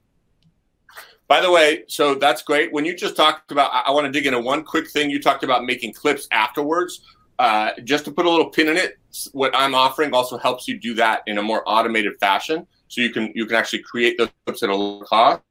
By 1.30 1.42
the 1.42 1.52
way, 1.52 1.84
so 1.88 2.16
that's 2.16 2.42
great. 2.42 2.74
When 2.74 2.86
you 2.86 2.96
just 2.96 3.16
talked 3.16 3.52
about, 3.52 3.72
I, 3.72 3.82
I 3.88 3.92
want 3.92 4.06
to 4.06 4.12
dig 4.12 4.26
into 4.26 4.40
one 4.40 4.64
quick 4.64 4.90
thing. 4.90 5.10
You 5.10 5.22
talked 5.22 5.44
about 5.44 5.64
making 5.64 5.94
clips 5.94 6.28
afterwards. 6.32 7.02
Uh, 7.38 7.72
just 7.86 8.04
to 8.04 8.12
put 8.12 8.26
a 8.26 8.30
little 8.30 8.50
pin 8.50 8.68
in 8.68 8.76
it, 8.76 8.98
what 9.32 9.56
I'm 9.56 9.74
offering 9.74 10.14
also 10.14 10.38
helps 10.38 10.68
you 10.68 10.78
do 10.78 10.94
that 10.96 11.22
in 11.26 11.38
a 11.38 11.42
more 11.42 11.64
automated 11.66 12.20
fashion. 12.20 12.68
So 12.90 13.00
you 13.02 13.12
can 13.12 13.32
you 13.36 13.46
can 13.46 13.56
actually 13.56 13.84
create 13.84 14.18
those 14.18 14.30
clips 14.46 14.64
at 14.64 14.70
a 14.70 14.76
low 14.76 15.02
cost. 15.02 15.42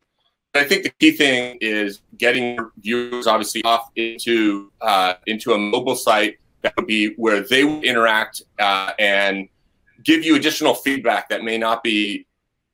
I 0.58 0.64
think 0.64 0.84
the 0.84 0.90
key 0.98 1.12
thing 1.12 1.58
is 1.60 2.00
getting 2.16 2.58
viewers 2.78 3.26
obviously 3.26 3.62
off 3.64 3.90
into 3.96 4.70
uh, 4.80 5.14
into 5.26 5.52
a 5.52 5.58
mobile 5.58 5.96
site 5.96 6.38
that 6.62 6.74
would 6.76 6.86
be 6.86 7.14
where 7.14 7.40
they 7.40 7.64
would 7.64 7.84
interact 7.84 8.42
uh, 8.58 8.92
and 8.98 9.48
give 10.04 10.24
you 10.24 10.36
additional 10.36 10.74
feedback 10.74 11.28
that 11.28 11.42
may 11.42 11.58
not 11.58 11.82
be 11.82 12.26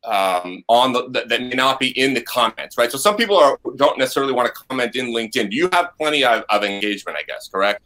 um, 0.05 0.63
on 0.69 0.93
the 0.93 1.09
that, 1.11 1.29
that, 1.29 1.41
may 1.41 1.55
not 1.55 1.81
be 1.81 1.99
in 1.99 2.15
the 2.15 2.21
comments, 2.21 2.77
right? 2.77 2.93
So 2.93 2.99
some 2.99 3.17
people 3.17 3.37
are 3.37 3.59
don't 3.77 3.99
necessarily 3.99 4.33
want 4.33 4.47
to 4.47 4.65
comment 4.69 4.95
in 4.97 5.07
LinkedIn. 5.07 5.51
You 5.51 5.69
have 5.73 5.91
plenty 5.97 6.25
of, 6.25 6.45
of 6.51 6.63
engagement? 6.63 7.17
I 7.19 7.23
guess 7.23 7.49
correct. 7.49 7.83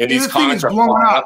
And 0.00 0.10
these 0.10 0.26
comments 0.26 0.64
are 0.64 0.70
blowing 0.70 0.90
up. 1.06 1.16
up. 1.16 1.24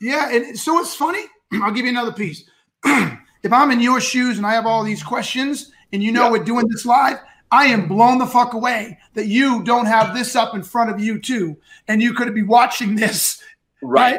Yeah, 0.00 0.30
and 0.30 0.58
so 0.58 0.78
it's 0.78 0.94
funny. 0.94 1.24
I'll 1.54 1.72
give 1.72 1.84
you 1.84 1.90
another 1.90 2.12
piece. 2.12 2.44
if 2.84 3.52
I'm 3.52 3.70
in 3.70 3.80
your 3.80 4.00
shoes 4.00 4.36
and 4.36 4.46
I 4.46 4.52
have 4.52 4.66
all 4.66 4.84
these 4.84 5.02
questions, 5.02 5.72
and 5.92 6.02
you 6.02 6.12
know 6.12 6.24
yeah. 6.24 6.30
we're 6.32 6.44
doing 6.44 6.68
this 6.68 6.84
live, 6.84 7.18
I 7.50 7.66
am 7.66 7.88
blown 7.88 8.18
the 8.18 8.26
fuck 8.26 8.54
away 8.54 8.98
that 9.14 9.26
you 9.26 9.62
don't 9.62 9.86
have 9.86 10.14
this 10.14 10.34
up 10.34 10.54
in 10.54 10.62
front 10.62 10.90
of 10.90 11.00
you 11.00 11.20
too, 11.20 11.56
and 11.88 12.02
you 12.02 12.14
could 12.14 12.34
be 12.34 12.42
watching 12.42 12.96
this. 12.96 13.42
Right. 13.82 14.18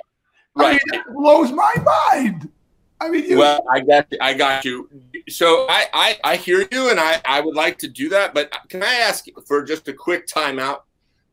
Right. 0.56 0.68
I 0.68 0.96
mean, 0.96 1.02
it 1.02 1.14
blows 1.14 1.52
my 1.52 1.74
mind. 1.84 2.50
I 3.00 3.10
mean, 3.10 3.26
you- 3.26 3.38
well, 3.38 3.64
I 3.72 3.82
got, 3.82 4.08
you, 4.12 4.18
I 4.22 4.34
got 4.34 4.66
you. 4.66 4.90
So 5.30 5.68
I, 5.70 5.86
I, 5.94 6.20
I 6.24 6.36
hear 6.36 6.68
you, 6.72 6.90
and 6.90 7.00
I, 7.00 7.22
I 7.26 7.42
would 7.42 7.56
like 7.56 7.78
to 7.80 7.88
do 7.88 8.10
that. 8.10 8.34
But 8.34 8.52
can 8.70 8.82
I 8.82 8.94
ask 8.96 9.26
for 9.46 9.64
just 9.64 9.88
a 9.88 9.94
quick 9.94 10.28
timeout? 10.28 10.82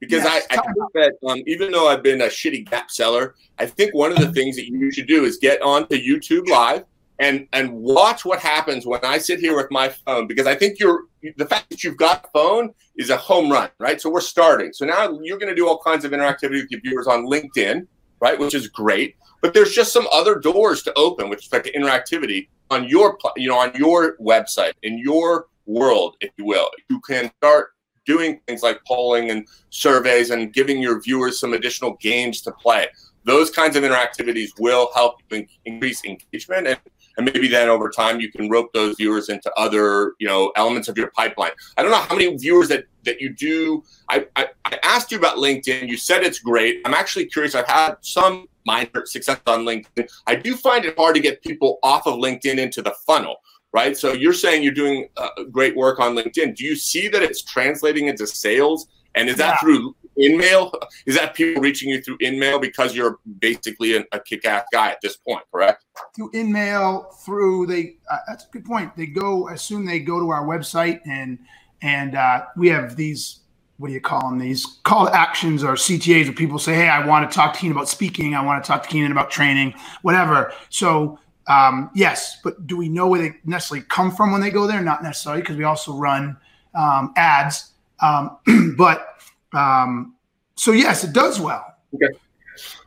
Because 0.01 0.25
yes, 0.25 0.47
I, 0.51 0.57
I 0.57 0.57
think 0.61 0.93
that 0.95 1.15
um, 1.27 1.43
even 1.47 1.73
though 1.73 1.89
I've 1.89 2.03
been 2.03 2.21
a 2.21 2.27
shitty 2.27 2.69
gap 2.69 2.91
seller, 2.91 3.35
I 3.59 3.65
think 3.65 3.95
one 3.95 4.13
of 4.13 4.19
the 4.19 4.33
things 4.33 4.57
that 4.57 4.67
you 4.67 4.91
should 4.93 5.07
do 5.07 5.25
is 5.25 5.39
get 5.39 5.63
onto 5.63 5.97
YouTube 5.97 6.49
Live 6.49 6.85
and 7.19 7.47
and 7.53 7.73
watch 7.73 8.25
what 8.25 8.41
happens 8.41 8.87
when 8.87 9.01
I 9.05 9.19
sit 9.19 9.39
here 9.39 9.57
with 9.57 9.71
my 9.71 9.89
phone. 9.89 10.27
Because 10.27 10.47
I 10.47 10.55
think 10.55 10.79
you're 10.79 11.05
the 11.37 11.47
fact 11.47 11.71
that 11.71 11.85
you've 11.85 11.97
got 11.97 12.25
a 12.25 12.29
phone 12.29 12.75
is 12.97 13.11
a 13.11 13.17
home 13.17 13.51
run, 13.51 13.71
right? 13.79 14.01
So 14.01 14.11
we're 14.11 14.21
starting. 14.21 14.73
So 14.73 14.85
now 14.85 15.19
you're 15.23 15.39
going 15.39 15.51
to 15.51 15.55
do 15.55 15.69
all 15.69 15.79
kinds 15.79 16.05
of 16.05 16.13
interactivity 16.13 16.63
with 16.63 16.71
your 16.71 16.81
viewers 16.81 17.07
on 17.07 17.27
LinkedIn, 17.27 17.87
right? 18.21 18.39
Which 18.39 18.55
is 18.55 18.69
great. 18.69 19.17
But 19.41 19.55
there's 19.55 19.73
just 19.73 19.93
some 19.93 20.07
other 20.13 20.37
doors 20.37 20.83
to 20.85 20.93
open 20.97 21.29
with 21.29 21.39
respect 21.39 21.67
to 21.67 21.73
interactivity 21.73 22.49
on 22.71 22.89
your, 22.89 23.19
you 23.37 23.49
know, 23.49 23.59
on 23.59 23.73
your 23.75 24.17
website 24.17 24.73
in 24.83 24.99
your 24.99 25.47
world, 25.67 26.17
if 26.21 26.31
you 26.37 26.45
will. 26.45 26.69
You 26.89 27.01
can 27.01 27.31
start 27.39 27.71
doing 28.07 28.41
things 28.47 28.63
like 28.63 28.83
polling 28.87 29.31
and 29.31 29.47
surveys 29.71 30.31
and 30.31 30.53
giving 30.53 30.81
your 30.81 31.01
viewers 31.01 31.39
some 31.39 31.53
additional 31.53 31.97
games 32.01 32.41
to 32.43 32.53
play. 32.53 32.87
Those 33.25 33.51
kinds 33.51 33.77
of 33.77 33.83
interactivities 33.83 34.51
will 34.59 34.91
help 34.95 35.21
increase 35.65 36.05
engagement 36.05 36.67
and 36.67 36.79
and 37.17 37.31
maybe 37.33 37.49
then 37.49 37.69
over 37.69 37.91
time 37.91 38.21
you 38.21 38.31
can 38.31 38.49
rope 38.49 38.73
those 38.73 38.97
viewers 38.97 39.29
into 39.29 39.53
other 39.57 40.15
you 40.19 40.27
know 40.27 40.53
elements 40.57 40.89
of 40.89 40.97
your 40.97 41.11
pipeline. 41.11 41.53
I 41.77 41.83
don't 41.83 41.91
know 41.91 41.99
how 41.99 42.17
many 42.17 42.37
viewers 42.37 42.69
that 42.69 42.85
that 43.05 43.21
you 43.21 43.31
do. 43.31 43.85
I, 44.09 44.27
I, 44.37 44.49
I 44.65 44.79
asked 44.83 45.13
you 45.13 45.19
about 45.19 45.37
linkedin. 45.37 45.89
You 45.89 45.97
said 45.97 46.23
it's 46.23 46.39
great. 46.39 46.81
I'm 46.85 46.95
actually 46.95 47.27
curious. 47.27 47.55
I've 47.55 47.69
had 47.69 47.97
some 48.01 48.47
minor 48.65 49.05
success 49.05 49.41
on 49.47 49.65
linkedin. 49.65 50.11
I 50.27 50.37
do 50.37 50.57
find 50.57 50.85
it 50.85 50.97
hard 50.97 51.15
to 51.17 51.21
get 51.21 51.43
people 51.43 51.79
off 51.83 52.07
of 52.07 52.15
linkedin 52.15 52.59
into 52.59 52.83
the 52.83 52.95
funnel 53.07 53.37
right? 53.75 53.97
So 53.97 54.13
you're 54.13 54.33
saying 54.33 54.63
you're 54.63 54.73
doing 54.73 55.09
uh, 55.17 55.31
great 55.51 55.77
work 55.77 55.99
on 55.99 56.15
linkedin. 56.15 56.55
Do 56.55 56.65
you 56.65 56.77
see 56.77 57.09
that 57.09 57.25
it's 57.25 57.43
translating 57.43 58.07
into 58.07 58.25
sales? 58.25 58.87
And 59.17 59.29
is 59.29 59.37
that 59.39 59.55
yeah. 59.55 59.59
through 59.59 59.97
InMail? 60.19 60.73
Is 61.07 61.17
that 61.17 61.35
people 61.35 61.63
reaching 61.63 61.89
you 61.91 62.01
through 62.03 62.19
InMail 62.19 62.61
because 62.61 62.95
you're 62.95 63.19
basically 63.39 63.97
a, 63.97 64.05
a 64.13 64.21
kick-ass 64.21 64.65
guy 64.73 64.91
at 64.91 65.01
this 65.01 65.17
point, 65.17 65.43
correct? 65.53 65.85
Through 66.15 66.33
InMail, 66.33 67.15
through 67.25 67.67
they. 67.67 67.97
Uh, 68.11 68.19
that's 68.27 68.45
a 68.45 68.49
good 68.51 68.65
point. 68.65 68.97
They 68.97 69.07
go. 69.07 69.49
I 69.49 69.55
assume 69.55 69.87
they 69.87 70.01
go 70.01 70.21
to 70.21 70.31
our 70.31 70.47
website 70.47 71.01
and 71.07 71.39
and 71.83 72.15
uh, 72.17 72.47
we 72.57 72.69
have 72.69 72.97
these. 72.97 73.41
What 73.79 73.89
do 73.89 73.95
you 73.95 74.01
call 74.01 74.31
them? 74.31 74.39
These 74.39 74.79
call 74.85 75.09
actions 75.09 75.65
or 75.65 75.75
CTAs 75.75 76.25
where 76.25 76.33
people 76.33 76.59
say, 76.59 76.75
"Hey, 76.75 76.89
I 76.89 77.05
want 77.05 77.29
to 77.29 77.35
talk 77.35 77.55
to 77.55 77.59
Keenan 77.59 77.77
about 77.77 77.89
speaking. 77.89 78.35
I 78.35 78.45
want 78.45 78.63
to 78.63 78.67
talk 78.67 78.85
to 78.85 78.89
Keenan 78.89 79.11
about 79.11 79.31
training, 79.31 79.75
whatever." 80.03 80.53
So 80.71 81.19
um, 81.47 81.91
yes, 81.95 82.41
but 82.43 82.67
do 82.67 82.77
we 82.77 82.89
know 82.89 83.07
where 83.09 83.21
they 83.21 83.37
necessarily 83.45 83.85
come 83.89 84.11
from 84.11 84.33
when 84.33 84.41
they 84.41 84.51
go 84.51 84.67
there? 84.67 84.81
Not 84.81 85.03
necessarily, 85.03 85.43
because 85.43 85.57
we 85.57 85.65
also 85.65 85.95
run 85.95 86.37
um, 86.75 87.13
ads. 87.17 87.73
Um, 88.01 88.39
but 88.77 89.14
um, 89.55 90.15
so 90.57 90.73
yes, 90.73 91.05
it 91.05 91.13
does 91.13 91.41
well. 91.41 91.65
Okay. 91.95 92.19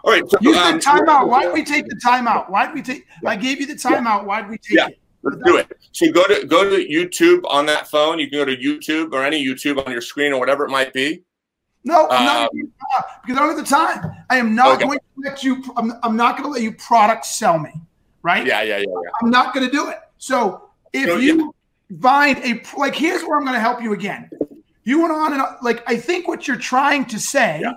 All 0.04 0.12
right. 0.12 0.24
So, 0.30 0.38
Use 0.42 0.58
um, 0.58 0.80
timeout. 0.80 1.28
Why 1.28 1.44
did 1.44 1.54
we 1.54 1.64
take 1.64 1.88
the 1.88 2.00
timeout? 2.06 2.50
Why 2.50 2.66
did 2.66 2.76
we 2.76 2.82
take? 2.82 3.06
I 3.26 3.36
gave 3.36 3.60
you 3.60 3.66
the 3.66 3.74
timeout. 3.74 4.26
Why 4.26 4.42
did 4.42 4.50
we 4.50 4.58
take 4.58 4.78
yeah. 4.78 4.88
it? 4.88 5.00
Let's 5.24 5.38
do 5.44 5.58
it. 5.58 5.72
So 5.92 6.12
go 6.12 6.24
to 6.28 6.46
go 6.46 6.70
to 6.70 6.88
YouTube 6.88 7.42
on 7.50 7.66
that 7.66 7.88
phone. 7.88 8.20
You 8.20 8.30
can 8.30 8.40
go 8.40 8.46
to 8.46 8.56
YouTube 8.56 9.14
or 9.14 9.24
any 9.24 9.44
YouTube 9.44 9.86
on 9.86 9.92
your 9.92 10.02
screen 10.02 10.32
or 10.32 10.40
whatever 10.40 10.66
it 10.66 10.70
might 10.70 10.94
be. 10.94 11.24
No, 11.84 12.08
I'm 12.10 12.26
not 12.26 12.50
um, 12.52 12.72
because 13.26 13.38
I 13.38 13.46
don't 13.46 13.56
have 13.56 13.58
the 13.58 13.64
time. 13.64 14.12
I 14.30 14.38
am 14.38 14.54
not 14.56 14.76
okay. 14.76 14.86
going 14.86 15.00
to 15.00 15.30
let 15.30 15.44
you. 15.44 15.64
I'm, 15.76 15.94
I'm 16.04 16.16
not 16.16 16.38
going 16.38 16.44
to 16.44 16.50
let 16.50 16.62
you 16.62 16.74
product 16.74 17.26
sell 17.26 17.58
me. 17.60 17.72
Right? 18.24 18.46
Yeah, 18.46 18.62
yeah, 18.62 18.78
yeah. 18.78 18.86
yeah. 18.88 19.10
I'm 19.22 19.30
not 19.30 19.54
going 19.54 19.66
to 19.66 19.72
do 19.72 19.90
it. 19.90 20.00
So 20.18 20.70
if 20.94 21.10
so, 21.10 21.18
you 21.18 21.54
yeah. 21.90 21.98
find 22.02 22.38
a 22.40 22.62
like, 22.78 22.96
here's 22.96 23.24
where 23.24 23.38
I'm 23.38 23.44
going 23.44 23.54
to 23.54 23.60
help 23.60 23.82
you 23.82 23.94
again. 23.94 24.30
You 24.88 25.02
went 25.02 25.12
on 25.12 25.34
and 25.34 25.42
on, 25.42 25.58
like 25.62 25.84
I 25.86 25.98
think 25.98 26.30
what 26.30 26.48
you're 26.48 26.56
trying 26.56 27.04
to 27.08 27.20
say 27.20 27.60
yeah. 27.62 27.74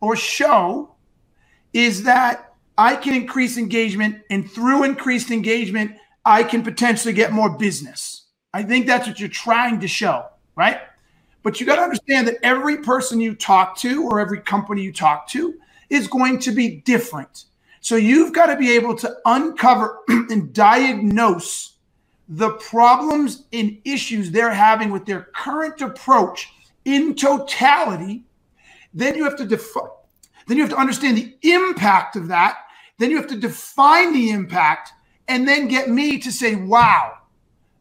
or 0.00 0.16
show 0.16 0.94
is 1.74 2.04
that 2.04 2.54
I 2.78 2.96
can 2.96 3.14
increase 3.14 3.58
engagement, 3.58 4.22
and 4.30 4.50
through 4.50 4.84
increased 4.84 5.30
engagement, 5.30 5.92
I 6.24 6.42
can 6.42 6.62
potentially 6.62 7.12
get 7.12 7.32
more 7.32 7.50
business. 7.50 8.28
I 8.54 8.62
think 8.62 8.86
that's 8.86 9.06
what 9.06 9.20
you're 9.20 9.28
trying 9.28 9.78
to 9.80 9.86
show, 9.86 10.24
right? 10.56 10.80
But 11.42 11.60
you 11.60 11.66
got 11.66 11.76
to 11.76 11.82
understand 11.82 12.26
that 12.28 12.38
every 12.42 12.78
person 12.78 13.20
you 13.20 13.34
talk 13.34 13.76
to 13.80 14.02
or 14.04 14.18
every 14.18 14.40
company 14.40 14.80
you 14.80 14.92
talk 14.92 15.28
to 15.28 15.52
is 15.90 16.08
going 16.08 16.38
to 16.38 16.50
be 16.50 16.76
different. 16.86 17.44
So 17.82 17.96
you've 17.96 18.32
got 18.32 18.46
to 18.46 18.56
be 18.56 18.72
able 18.72 18.94
to 18.96 19.14
uncover 19.26 19.98
and 20.08 20.50
diagnose 20.54 21.73
the 22.28 22.50
problems 22.52 23.44
and 23.52 23.78
issues 23.84 24.30
they're 24.30 24.52
having 24.52 24.90
with 24.90 25.04
their 25.06 25.28
current 25.34 25.80
approach 25.80 26.50
in 26.84 27.14
totality. 27.14 28.24
Then 28.92 29.14
you 29.14 29.24
have 29.24 29.36
to 29.36 29.46
define, 29.46 29.88
then 30.46 30.56
you 30.56 30.62
have 30.62 30.72
to 30.72 30.78
understand 30.78 31.18
the 31.18 31.36
impact 31.42 32.16
of 32.16 32.28
that. 32.28 32.58
Then 32.98 33.10
you 33.10 33.16
have 33.16 33.26
to 33.28 33.36
define 33.36 34.12
the 34.12 34.30
impact 34.30 34.92
and 35.28 35.48
then 35.48 35.68
get 35.68 35.90
me 35.90 36.18
to 36.18 36.30
say, 36.30 36.54
wow, 36.54 37.18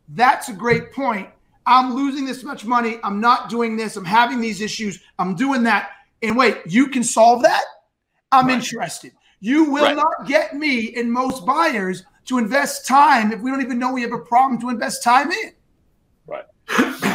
that's 0.10 0.50
a 0.50 0.54
great 0.54 0.92
point. 0.92 1.30
I'm 1.66 1.94
losing 1.94 2.26
this 2.26 2.44
much 2.44 2.66
money. 2.66 2.98
I'm 3.04 3.22
not 3.22 3.50
doing 3.50 3.78
this. 3.78 3.96
I'm 3.96 4.06
having 4.06 4.42
these 4.42 4.60
issues. 4.60 5.00
I'm 5.20 5.36
doing 5.36 5.64
that. 5.64 5.92
And 6.22 6.36
wait, 6.36 6.58
you 6.66 6.88
can 6.88 7.04
solve 7.04 7.44
that? 7.44 7.64
I'm 8.32 8.48
right. 8.48 8.56
interested. 8.56 9.14
You 9.40 9.66
will 9.72 9.84
right. 9.84 9.96
not 9.96 10.26
get 10.26 10.56
me 10.56 10.96
and 10.96 11.12
most 11.12 11.46
buyers 11.46 12.04
to 12.26 12.38
invest 12.38 12.86
time 12.86 13.32
if 13.32 13.42
we 13.42 13.52
don't 13.52 13.62
even 13.62 13.80
know 13.80 13.92
we 13.92 14.02
have 14.02 14.14
a 14.14 14.20
problem 14.20 14.60
to 14.62 14.70
invest 14.70 15.04
time 15.04 15.32
in. 15.32 15.54
Right. 16.28 16.46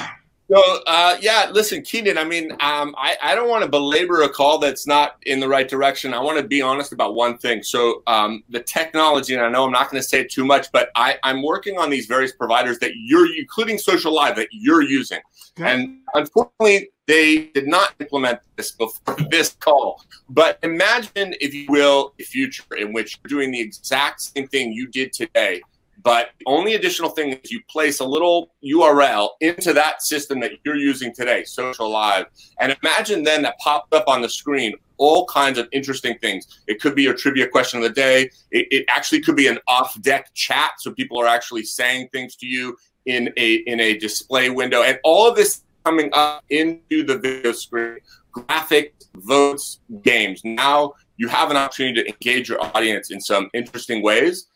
So 0.51 0.81
uh, 0.87 1.19
yeah, 1.21 1.51
listen, 1.53 1.83
Keenan. 1.83 2.17
I 2.17 2.25
mean, 2.25 2.53
um, 2.53 2.95
I, 2.97 3.17
I 3.23 3.35
don't 3.35 3.51
want 3.51 3.65
to 3.65 3.69
belabor 3.69 4.23
a 4.23 4.31
call 4.31 4.59
that's 4.59 4.87
not 4.87 5.17
in 5.27 5.41
the 5.41 5.49
right 5.49 5.69
direction. 5.69 6.15
I 6.15 6.21
want 6.21 6.39
to 6.39 6.45
be 6.45 6.63
honest 6.63 6.93
about 6.93 7.15
one 7.15 7.37
thing. 7.37 7.63
So 7.63 8.03
um, 8.07 8.43
the 8.49 8.61
technology, 8.61 9.35
and 9.35 9.43
I 9.43 9.51
know 9.51 9.67
I'm 9.67 9.73
not 9.73 9.91
going 9.91 10.03
to 10.03 10.09
say 10.09 10.21
it 10.21 10.31
too 10.31 10.47
much, 10.47 10.73
but 10.73 10.91
I, 10.95 11.17
I'm 11.23 11.43
working 11.43 11.79
on 11.79 11.91
these 11.91 12.07
various 12.07 12.33
providers 12.33 12.79
that 12.79 12.93
you're, 12.97 13.27
including 13.37 13.77
Social 13.77 14.15
Live, 14.15 14.37
that 14.37 14.49
you're 14.51 14.83
using, 14.83 15.21
okay. 15.59 15.71
and 15.71 15.99
unfortunately, 16.15 16.91
they 17.07 17.51
did 17.55 17.67
not 17.67 17.95
implement 18.01 18.39
this 18.57 18.73
before 18.73 19.17
this 19.31 19.55
call. 19.61 20.03
But 20.31 20.59
imagine, 20.63 21.35
if 21.43 21.53
you 21.53 21.67
will, 21.69 22.15
a 22.19 22.23
future 22.23 22.65
in 22.79 22.95
which 22.95 23.19
you're 23.23 23.41
doing 23.41 23.51
the 23.51 23.61
exact 23.61 24.23
same 24.23 24.49
thing 24.49 24.73
you 24.73 24.89
did 24.89 25.13
today 25.13 25.61
but 26.03 26.31
the 26.39 26.45
only 26.47 26.75
additional 26.75 27.11
thing 27.11 27.33
is 27.33 27.51
you 27.51 27.61
place 27.69 28.01
a 28.01 28.05
little 28.05 28.53
URL 28.65 29.31
into 29.41 29.73
that 29.73 30.03
system 30.03 30.39
that 30.41 30.53
you're 30.65 30.77
using 30.77 31.13
today, 31.13 31.45
Social 31.45 31.91
Live. 31.91 32.27
And 32.61 32.77
imagine 32.83 33.25
then 33.25 33.43
that 33.43 33.59
popped 33.59 33.93
up 33.93 34.05
on 34.07 34.23
the 34.23 34.29
screen 34.29 34.75
all 34.99 35.27
kinds 35.27 35.59
of 35.59 35.69
interesting 35.73 36.19
things. 36.19 36.63
It 36.67 36.81
could 36.81 36.95
be 36.95 37.03
your 37.03 37.15
trivia 37.15 37.49
question 37.49 37.79
of 37.79 37.85
the 37.85 37.91
day. 37.91 38.31
It, 38.51 38.67
it 38.71 38.85
actually 38.89 39.21
could 39.21 39.37
be 39.37 39.47
an 39.47 39.59
off 39.67 40.01
deck 40.03 40.33
chat. 40.35 40.73
So 40.79 40.93
people 40.93 41.21
are 41.21 41.27
actually 41.27 41.65
saying 41.65 42.09
things 42.13 42.37
to 42.37 42.47
you 42.47 42.77
in 43.07 43.33
a 43.37 43.55
in 43.55 43.81
a 43.81 43.97
display 43.97 44.51
window. 44.51 44.83
And 44.83 44.99
all 45.05 45.29
of 45.29 45.37
this 45.37 45.63
coming 45.85 46.11
up 46.13 46.45
into 46.51 47.03
the 47.05 47.19
video 47.19 47.53
screen. 47.53 47.99
Graphic 48.33 48.95
votes, 49.17 49.81
games. 50.03 50.43
Now 50.45 50.93
you 51.17 51.29
have 51.29 51.51
an 51.51 51.57
opportunity 51.57 52.03
to 52.03 52.09
engage 52.09 52.49
your 52.49 52.63
audience 52.77 53.11
in 53.11 53.21
some 53.21 53.49
interesting 53.55 54.03
ways 54.03 54.47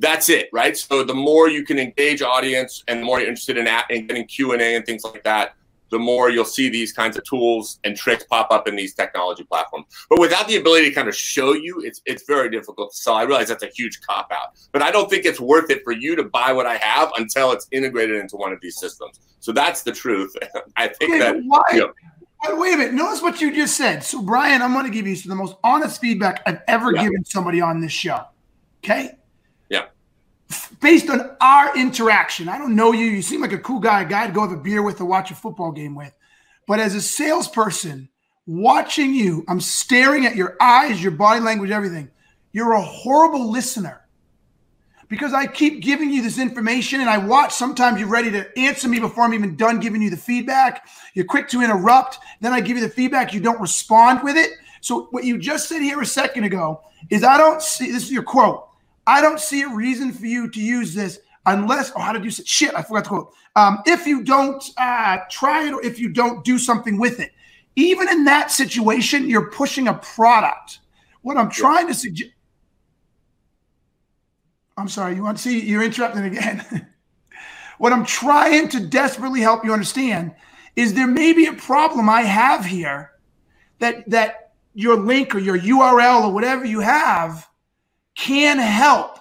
that's 0.00 0.30
it, 0.30 0.48
right? 0.52 0.76
So 0.76 1.04
the 1.04 1.14
more 1.14 1.48
you 1.48 1.62
can 1.64 1.78
engage 1.78 2.22
audience 2.22 2.82
and 2.88 3.00
the 3.00 3.04
more 3.04 3.20
you're 3.20 3.28
interested 3.28 3.58
in, 3.58 3.66
at, 3.66 3.88
in 3.90 4.06
getting 4.06 4.26
Q 4.26 4.52
and 4.52 4.62
A 4.62 4.74
and 4.74 4.84
things 4.84 5.04
like 5.04 5.22
that, 5.24 5.54
the 5.90 5.98
more 5.98 6.30
you'll 6.30 6.44
see 6.44 6.68
these 6.70 6.92
kinds 6.92 7.16
of 7.16 7.24
tools 7.24 7.80
and 7.84 7.96
tricks 7.96 8.24
pop 8.24 8.50
up 8.50 8.66
in 8.66 8.76
these 8.76 8.94
technology 8.94 9.44
platforms. 9.44 9.86
But 10.08 10.18
without 10.20 10.48
the 10.48 10.56
ability 10.56 10.88
to 10.88 10.94
kind 10.94 11.08
of 11.08 11.16
show 11.16 11.52
you, 11.52 11.80
it's 11.84 12.00
it's 12.06 12.24
very 12.26 12.48
difficult 12.48 12.92
to 12.92 12.96
sell. 12.96 13.14
I 13.14 13.22
realize 13.22 13.48
that's 13.48 13.64
a 13.64 13.70
huge 13.74 14.00
cop 14.00 14.30
out, 14.32 14.56
but 14.72 14.82
I 14.82 14.90
don't 14.90 15.10
think 15.10 15.26
it's 15.26 15.40
worth 15.40 15.68
it 15.68 15.82
for 15.84 15.92
you 15.92 16.16
to 16.16 16.24
buy 16.24 16.52
what 16.52 16.64
I 16.64 16.76
have 16.76 17.10
until 17.18 17.52
it's 17.52 17.66
integrated 17.72 18.16
into 18.16 18.36
one 18.36 18.52
of 18.52 18.60
these 18.60 18.78
systems. 18.78 19.20
So 19.40 19.52
that's 19.52 19.82
the 19.82 19.92
truth. 19.92 20.34
I 20.76 20.88
think 20.88 21.14
okay, 21.14 21.18
that. 21.18 21.40
Why? 21.44 21.62
You 21.72 21.80
know, 21.80 21.92
Wait 22.56 22.72
a 22.72 22.76
minute. 22.78 22.94
Notice 22.94 23.20
what 23.20 23.40
you 23.42 23.54
just 23.54 23.76
said. 23.76 24.02
So, 24.02 24.22
Brian, 24.22 24.62
I'm 24.62 24.72
going 24.72 24.86
to 24.86 24.90
give 24.90 25.06
you 25.06 25.14
the 25.14 25.34
most 25.34 25.56
honest 25.62 26.00
feedback 26.00 26.42
I've 26.46 26.62
ever 26.68 26.94
yeah. 26.94 27.02
given 27.02 27.22
somebody 27.26 27.60
on 27.60 27.80
this 27.82 27.92
show. 27.92 28.24
Okay 28.82 29.18
based 30.80 31.10
on 31.10 31.36
our 31.40 31.76
interaction. 31.76 32.48
I 32.48 32.58
don't 32.58 32.74
know 32.74 32.92
you. 32.92 33.06
You 33.06 33.22
seem 33.22 33.40
like 33.40 33.52
a 33.52 33.58
cool 33.58 33.80
guy, 33.80 34.02
a 34.02 34.08
guy 34.08 34.26
to 34.26 34.32
go 34.32 34.42
have 34.42 34.52
a 34.52 34.56
beer 34.56 34.82
with 34.82 35.00
or 35.00 35.04
watch 35.04 35.30
a 35.30 35.34
football 35.34 35.72
game 35.72 35.94
with. 35.94 36.12
But 36.66 36.80
as 36.80 36.94
a 36.94 37.00
salesperson, 37.00 38.08
watching 38.46 39.14
you, 39.14 39.44
I'm 39.48 39.60
staring 39.60 40.26
at 40.26 40.36
your 40.36 40.56
eyes, 40.60 41.02
your 41.02 41.12
body 41.12 41.40
language, 41.40 41.70
everything. 41.70 42.10
You're 42.52 42.72
a 42.72 42.82
horrible 42.82 43.50
listener 43.50 44.00
because 45.08 45.34
I 45.34 45.46
keep 45.46 45.82
giving 45.82 46.10
you 46.10 46.22
this 46.22 46.38
information 46.38 47.00
and 47.00 47.10
I 47.10 47.18
watch. 47.18 47.52
Sometimes 47.52 48.00
you're 48.00 48.08
ready 48.08 48.30
to 48.30 48.58
answer 48.58 48.88
me 48.88 48.98
before 48.98 49.24
I'm 49.24 49.34
even 49.34 49.56
done 49.56 49.80
giving 49.80 50.00
you 50.00 50.10
the 50.10 50.16
feedback. 50.16 50.86
You're 51.14 51.26
quick 51.26 51.48
to 51.48 51.62
interrupt. 51.62 52.18
Then 52.40 52.52
I 52.52 52.60
give 52.60 52.76
you 52.76 52.82
the 52.82 52.92
feedback. 52.92 53.34
You 53.34 53.40
don't 53.40 53.60
respond 53.60 54.22
with 54.22 54.36
it. 54.36 54.52
So, 54.80 55.08
what 55.10 55.24
you 55.24 55.36
just 55.36 55.68
said 55.68 55.82
here 55.82 56.00
a 56.00 56.06
second 56.06 56.44
ago 56.44 56.80
is 57.10 57.22
I 57.22 57.36
don't 57.36 57.60
see 57.60 57.92
this 57.92 58.04
is 58.04 58.12
your 58.12 58.22
quote. 58.22 58.69
I 59.06 59.20
don't 59.20 59.40
see 59.40 59.62
a 59.62 59.68
reason 59.68 60.12
for 60.12 60.26
you 60.26 60.50
to 60.50 60.60
use 60.60 60.94
this 60.94 61.20
unless, 61.46 61.92
oh, 61.96 62.00
how 62.00 62.12
did 62.12 62.24
you 62.24 62.30
say 62.30 62.44
shit? 62.46 62.74
I 62.74 62.82
forgot 62.82 63.04
to 63.04 63.08
quote. 63.08 63.32
Um, 63.56 63.82
if 63.86 64.06
you 64.06 64.22
don't 64.22 64.62
uh, 64.76 65.18
try 65.30 65.66
it 65.66 65.72
or 65.72 65.82
if 65.84 65.98
you 65.98 66.10
don't 66.10 66.44
do 66.44 66.58
something 66.58 66.98
with 66.98 67.20
it, 67.20 67.32
even 67.76 68.08
in 68.08 68.24
that 68.24 68.50
situation, 68.50 69.28
you're 69.28 69.50
pushing 69.50 69.88
a 69.88 69.94
product. 69.94 70.80
What 71.22 71.36
I'm 71.36 71.50
trying 71.50 71.86
to 71.88 71.94
suggest. 71.94 72.32
I'm 74.76 74.88
sorry, 74.88 75.14
you 75.14 75.22
want 75.22 75.36
to 75.36 75.42
see, 75.42 75.60
you're 75.60 75.82
interrupting 75.82 76.24
again. 76.24 76.86
what 77.78 77.92
I'm 77.92 78.04
trying 78.04 78.68
to 78.70 78.80
desperately 78.80 79.40
help 79.40 79.64
you 79.64 79.72
understand 79.72 80.34
is 80.76 80.94
there 80.94 81.06
may 81.06 81.32
be 81.32 81.46
a 81.46 81.52
problem 81.52 82.08
I 82.08 82.22
have 82.22 82.64
here 82.64 83.10
that 83.78 84.08
that 84.08 84.52
your 84.72 84.96
link 84.96 85.34
or 85.34 85.38
your 85.38 85.58
URL 85.58 86.24
or 86.24 86.32
whatever 86.32 86.64
you 86.64 86.80
have 86.80 87.49
can 88.20 88.58
help, 88.58 89.18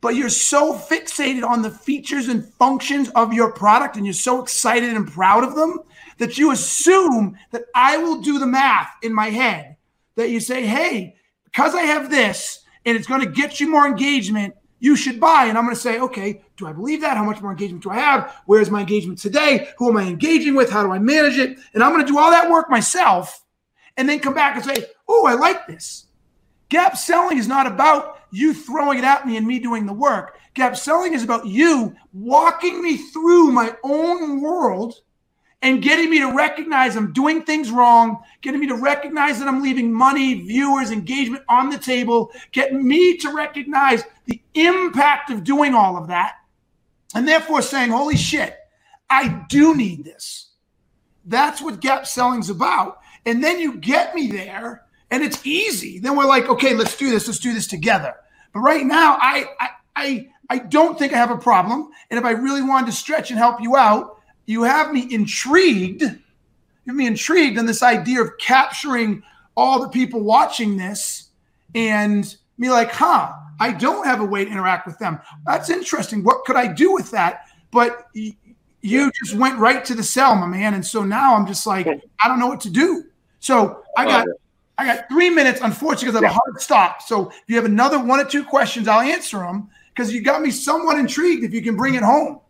but 0.00 0.16
you're 0.16 0.28
so 0.28 0.74
fixated 0.74 1.48
on 1.48 1.62
the 1.62 1.70
features 1.70 2.28
and 2.28 2.44
functions 2.54 3.08
of 3.10 3.32
your 3.32 3.52
product 3.52 3.96
and 3.96 4.04
you're 4.04 4.12
so 4.12 4.42
excited 4.42 4.92
and 4.92 5.10
proud 5.10 5.44
of 5.44 5.54
them 5.54 5.78
that 6.18 6.36
you 6.36 6.50
assume 6.50 7.38
that 7.52 7.62
I 7.74 7.96
will 7.96 8.20
do 8.20 8.38
the 8.38 8.46
math 8.46 8.90
in 9.02 9.14
my 9.14 9.30
head. 9.30 9.76
That 10.16 10.30
you 10.30 10.40
say, 10.40 10.66
hey, 10.66 11.16
because 11.44 11.74
I 11.74 11.82
have 11.82 12.10
this 12.10 12.64
and 12.84 12.96
it's 12.96 13.06
going 13.06 13.20
to 13.20 13.30
get 13.30 13.60
you 13.60 13.70
more 13.70 13.86
engagement, 13.86 14.54
you 14.80 14.96
should 14.96 15.20
buy. 15.20 15.44
And 15.44 15.56
I'm 15.56 15.64
going 15.64 15.76
to 15.76 15.80
say, 15.80 16.00
okay, 16.00 16.42
do 16.56 16.66
I 16.66 16.72
believe 16.72 17.00
that? 17.00 17.16
How 17.16 17.24
much 17.24 17.40
more 17.40 17.52
engagement 17.52 17.84
do 17.84 17.90
I 17.90 17.96
have? 17.96 18.42
Where's 18.46 18.70
my 18.70 18.80
engagement 18.80 19.20
today? 19.20 19.68
Who 19.78 19.88
am 19.88 19.96
I 19.96 20.08
engaging 20.08 20.54
with? 20.54 20.70
How 20.70 20.82
do 20.82 20.92
I 20.92 20.98
manage 20.98 21.38
it? 21.38 21.58
And 21.72 21.82
I'm 21.82 21.92
going 21.92 22.04
to 22.04 22.12
do 22.12 22.18
all 22.18 22.30
that 22.30 22.50
work 22.50 22.68
myself 22.68 23.44
and 23.96 24.08
then 24.08 24.18
come 24.18 24.34
back 24.34 24.56
and 24.56 24.64
say, 24.64 24.86
oh, 25.08 25.26
I 25.26 25.34
like 25.34 25.66
this. 25.66 26.06
Gap 26.68 26.96
selling 26.96 27.38
is 27.38 27.48
not 27.48 27.66
about 27.66 28.18
you 28.34 28.54
throwing 28.54 28.98
it 28.98 29.04
at 29.04 29.26
me 29.26 29.36
and 29.36 29.46
me 29.46 29.58
doing 29.58 29.86
the 29.86 29.92
work. 29.92 30.38
Gap 30.54 30.76
selling 30.76 31.14
is 31.14 31.22
about 31.22 31.46
you 31.46 31.94
walking 32.12 32.82
me 32.82 32.96
through 32.96 33.52
my 33.52 33.74
own 33.82 34.40
world 34.40 35.00
and 35.62 35.82
getting 35.82 36.10
me 36.10 36.18
to 36.18 36.34
recognize 36.34 36.94
I'm 36.94 37.12
doing 37.12 37.42
things 37.42 37.70
wrong, 37.70 38.22
getting 38.42 38.60
me 38.60 38.66
to 38.66 38.76
recognize 38.76 39.38
that 39.38 39.48
I'm 39.48 39.62
leaving 39.62 39.92
money, 39.92 40.34
viewers, 40.42 40.90
engagement 40.90 41.42
on 41.48 41.70
the 41.70 41.78
table, 41.78 42.30
getting 42.52 42.86
me 42.86 43.16
to 43.18 43.32
recognize 43.32 44.04
the 44.26 44.40
impact 44.54 45.30
of 45.30 45.42
doing 45.42 45.74
all 45.74 45.96
of 45.96 46.08
that, 46.08 46.34
and 47.14 47.26
therefore 47.26 47.62
saying, 47.62 47.90
Holy 47.90 48.16
shit, 48.16 48.56
I 49.08 49.46
do 49.48 49.74
need 49.74 50.04
this. 50.04 50.50
That's 51.24 51.62
what 51.62 51.80
gap 51.80 52.06
selling's 52.06 52.50
about. 52.50 52.98
And 53.24 53.42
then 53.42 53.58
you 53.58 53.78
get 53.78 54.14
me 54.14 54.26
there 54.26 54.82
and 55.10 55.22
it's 55.22 55.46
easy. 55.46 55.98
Then 55.98 56.16
we're 56.16 56.26
like, 56.26 56.48
okay, 56.48 56.74
let's 56.74 56.96
do 56.96 57.10
this. 57.10 57.26
Let's 57.26 57.38
do 57.38 57.54
this 57.54 57.66
together. 57.66 58.14
But 58.54 58.60
right 58.60 58.86
now, 58.86 59.18
I, 59.20 59.44
I, 59.60 59.68
I, 59.96 60.28
I 60.48 60.58
don't 60.58 60.98
think 60.98 61.12
I 61.12 61.16
have 61.16 61.30
a 61.30 61.36
problem. 61.36 61.90
And 62.10 62.18
if 62.18 62.24
I 62.24 62.30
really 62.30 62.62
wanted 62.62 62.86
to 62.86 62.92
stretch 62.92 63.30
and 63.30 63.38
help 63.38 63.60
you 63.60 63.76
out, 63.76 64.20
you 64.46 64.62
have 64.62 64.92
me 64.92 65.12
intrigued. 65.12 66.02
You 66.02 66.12
have 66.86 66.96
me 66.96 67.06
intrigued 67.06 67.58
in 67.58 67.66
this 67.66 67.82
idea 67.82 68.22
of 68.22 68.38
capturing 68.38 69.22
all 69.56 69.80
the 69.80 69.88
people 69.88 70.20
watching 70.20 70.76
this 70.76 71.30
and 71.74 72.34
me 72.56 72.70
like, 72.70 72.90
huh, 72.90 73.32
I 73.58 73.72
don't 73.72 74.06
have 74.06 74.20
a 74.20 74.24
way 74.24 74.44
to 74.44 74.50
interact 74.50 74.86
with 74.86 74.98
them. 74.98 75.20
That's 75.46 75.70
interesting. 75.70 76.22
What 76.22 76.44
could 76.44 76.56
I 76.56 76.66
do 76.66 76.92
with 76.92 77.10
that? 77.10 77.46
But 77.70 78.06
you 78.12 79.10
just 79.24 79.34
went 79.34 79.58
right 79.58 79.84
to 79.84 79.94
the 79.94 80.02
sell, 80.02 80.36
my 80.36 80.46
man. 80.46 80.74
And 80.74 80.84
so 80.84 81.04
now 81.04 81.34
I'm 81.34 81.46
just 81.46 81.66
like, 81.66 81.86
I 81.86 82.28
don't 82.28 82.38
know 82.38 82.46
what 82.46 82.60
to 82.62 82.70
do. 82.70 83.04
So 83.40 83.82
I 83.96 84.04
got 84.04 84.26
I 84.76 84.86
got 84.86 85.08
three 85.08 85.30
minutes, 85.30 85.60
unfortunately, 85.62 86.06
because 86.06 86.22
I 86.22 86.26
have 86.26 86.32
yeah. 86.34 86.38
a 86.38 86.40
hard 86.44 86.60
stop. 86.60 87.02
So 87.02 87.30
if 87.30 87.44
you 87.46 87.56
have 87.56 87.64
another 87.64 87.98
one 87.98 88.20
or 88.20 88.24
two 88.24 88.44
questions, 88.44 88.88
I'll 88.88 89.00
answer 89.00 89.38
them 89.38 89.70
because 89.94 90.12
you 90.12 90.22
got 90.22 90.42
me 90.42 90.50
somewhat 90.50 90.98
intrigued 90.98 91.44
if 91.44 91.54
you 91.54 91.62
can 91.62 91.76
bring 91.76 91.94
it 91.94 92.02
home. 92.02 92.40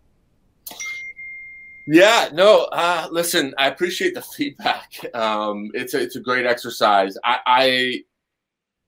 Yeah, 1.86 2.30
no, 2.32 2.64
uh, 2.72 3.08
listen, 3.10 3.54
I 3.58 3.68
appreciate 3.68 4.14
the 4.14 4.22
feedback. 4.36 4.92
Um, 5.14 5.70
it's 5.74 5.92
a, 5.92 6.00
it's 6.00 6.16
a 6.16 6.20
great 6.20 6.46
exercise. 6.46 7.16
I, 7.22 7.38
I, 7.46 8.04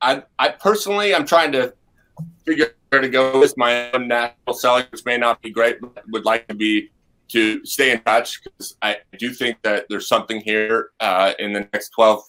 I, 0.01 0.23
I 0.39 0.49
personally, 0.51 1.15
I'm 1.15 1.27
trying 1.27 1.53
to 1.53 1.75
figure 2.47 2.75
where 2.89 3.03
to 3.03 3.09
go 3.09 3.39
with 3.39 3.57
my 3.59 3.91
own 3.93 4.09
national 4.09 4.55
selling, 4.55 4.87
which 4.91 5.05
may 5.05 5.19
not 5.19 5.43
be 5.43 5.51
great, 5.51 5.81
but 5.81 6.05
would 6.09 6.25
like 6.25 6.47
to 6.49 6.55
be 6.55 6.91
to 7.29 7.65
stay 7.67 7.91
in 7.91 8.01
touch 8.03 8.43
because 8.43 8.77
I 8.83 8.99
do 9.19 9.33
think 9.33 9.61
that 9.63 9.87
there's 9.91 10.07
something 10.07 10.41
here 10.41 10.91
uh, 11.01 11.33
in 11.39 11.53
the 11.53 11.69
next 11.73 11.91
12 11.91 12.23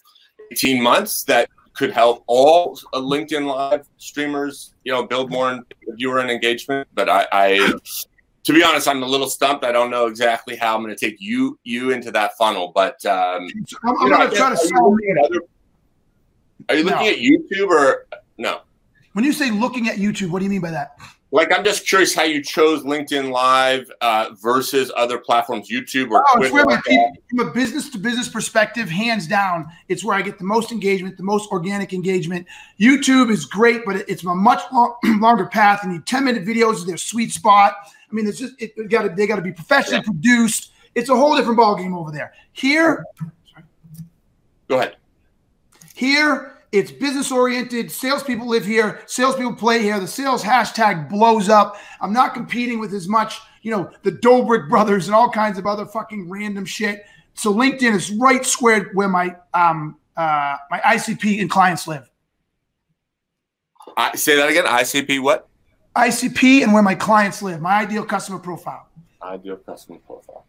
18 0.52 0.82
months 0.82 1.24
that 1.24 1.48
could 1.74 1.92
help 1.92 2.24
all 2.26 2.76
LinkedIn 2.92 3.46
Live 3.46 3.86
streamers, 3.98 4.74
you 4.84 4.92
know, 4.92 5.06
build 5.06 5.30
more 5.30 5.60
viewer 5.96 6.18
and 6.18 6.30
engagement. 6.30 6.88
But 6.94 7.08
I, 7.08 7.26
I, 7.30 7.72
to 8.44 8.52
be 8.52 8.64
honest, 8.64 8.88
I'm 8.88 9.02
a 9.02 9.06
little 9.06 9.28
stumped. 9.28 9.64
I 9.64 9.70
don't 9.70 9.90
know 9.90 10.06
exactly 10.06 10.56
how 10.56 10.74
I'm 10.74 10.82
going 10.82 10.94
to 10.94 10.98
take 10.98 11.20
you 11.20 11.58
you 11.62 11.90
into 11.90 12.10
that 12.12 12.36
funnel. 12.36 12.72
But 12.74 13.04
um, 13.06 13.48
I'm, 13.84 13.96
I'm 14.00 14.08
going 14.08 14.30
to 14.30 14.36
try 14.36 14.50
to 14.50 14.56
sell. 14.56 14.96
Are 16.68 16.74
you 16.74 16.82
looking 16.82 17.06
no. 17.06 17.10
at 17.10 17.18
YouTube 17.18 17.68
or 17.68 18.06
no? 18.36 18.60
When 19.12 19.24
you 19.24 19.32
say 19.32 19.50
looking 19.50 19.88
at 19.88 19.96
YouTube, 19.96 20.30
what 20.30 20.40
do 20.40 20.44
you 20.44 20.50
mean 20.50 20.60
by 20.60 20.72
that? 20.72 20.98
Like, 21.30 21.52
I'm 21.52 21.62
just 21.62 21.86
curious 21.86 22.14
how 22.14 22.22
you 22.22 22.42
chose 22.42 22.84
LinkedIn 22.84 23.30
Live 23.30 23.90
uh, 24.00 24.30
versus 24.40 24.90
other 24.96 25.18
platforms, 25.18 25.68
YouTube 25.68 26.10
or 26.10 26.24
oh, 26.26 26.36
Twitter. 26.36 26.46
It's 26.46 26.52
where 26.54 26.64
my 26.64 26.80
people, 26.86 27.12
from 27.28 27.40
a 27.40 27.52
business 27.52 27.90
to 27.90 27.98
business 27.98 28.30
perspective, 28.30 28.88
hands 28.88 29.26
down, 29.26 29.66
it's 29.88 30.02
where 30.02 30.16
I 30.16 30.22
get 30.22 30.38
the 30.38 30.44
most 30.44 30.72
engagement, 30.72 31.18
the 31.18 31.22
most 31.22 31.52
organic 31.52 31.92
engagement. 31.92 32.46
YouTube 32.80 33.30
is 33.30 33.44
great, 33.44 33.82
but 33.84 33.96
it's 34.08 34.24
a 34.24 34.34
much 34.34 34.62
long, 34.72 34.96
longer 35.20 35.46
path. 35.46 35.80
And 35.82 35.92
need 35.92 36.06
10 36.06 36.24
minute 36.24 36.46
videos 36.46 36.76
is 36.76 36.86
their 36.86 36.96
sweet 36.96 37.30
spot. 37.30 37.74
I 38.10 38.14
mean, 38.14 38.26
it's 38.26 38.38
just 38.38 38.54
it, 38.60 38.72
it 38.76 38.88
got 38.88 39.02
to 39.02 39.10
they 39.10 39.26
got 39.26 39.36
to 39.36 39.42
be 39.42 39.52
professionally 39.52 39.98
yeah. 39.98 40.10
produced. 40.10 40.72
It's 40.94 41.10
a 41.10 41.14
whole 41.14 41.36
different 41.36 41.58
ballgame 41.58 41.94
over 41.94 42.10
there. 42.10 42.32
Here, 42.52 43.04
sorry. 43.52 43.64
go 44.66 44.78
ahead. 44.78 44.96
Here, 45.94 46.57
it's 46.72 46.90
business 46.90 47.32
oriented. 47.32 47.90
Salespeople 47.90 48.46
live 48.46 48.64
here. 48.64 49.00
Salespeople 49.06 49.56
play 49.56 49.82
here. 49.82 49.98
The 49.98 50.06
sales 50.06 50.42
hashtag 50.42 51.08
blows 51.08 51.48
up. 51.48 51.76
I'm 52.00 52.12
not 52.12 52.34
competing 52.34 52.78
with 52.78 52.92
as 52.92 53.08
much, 53.08 53.40
you 53.62 53.70
know, 53.70 53.90
the 54.02 54.12
Dobrik 54.12 54.68
brothers 54.68 55.06
and 55.06 55.14
all 55.14 55.30
kinds 55.30 55.58
of 55.58 55.66
other 55.66 55.86
fucking 55.86 56.28
random 56.28 56.64
shit. 56.64 57.04
So 57.34 57.54
LinkedIn 57.54 57.94
is 57.94 58.10
right 58.10 58.44
squared 58.44 58.90
where 58.94 59.08
my 59.08 59.36
um 59.54 59.96
uh 60.16 60.56
my 60.70 60.80
ICP 60.80 61.40
and 61.40 61.48
clients 61.48 61.86
live. 61.86 62.10
I 63.96 64.14
say 64.16 64.36
that 64.36 64.50
again. 64.50 64.64
ICP 64.64 65.22
what? 65.22 65.48
ICP 65.96 66.62
and 66.62 66.72
where 66.72 66.82
my 66.82 66.94
clients 66.94 67.42
live. 67.42 67.60
My 67.60 67.80
ideal 67.80 68.04
customer 68.04 68.38
profile. 68.38 68.88
Ideal 69.22 69.56
customer 69.56 69.98
profile. 70.06 70.44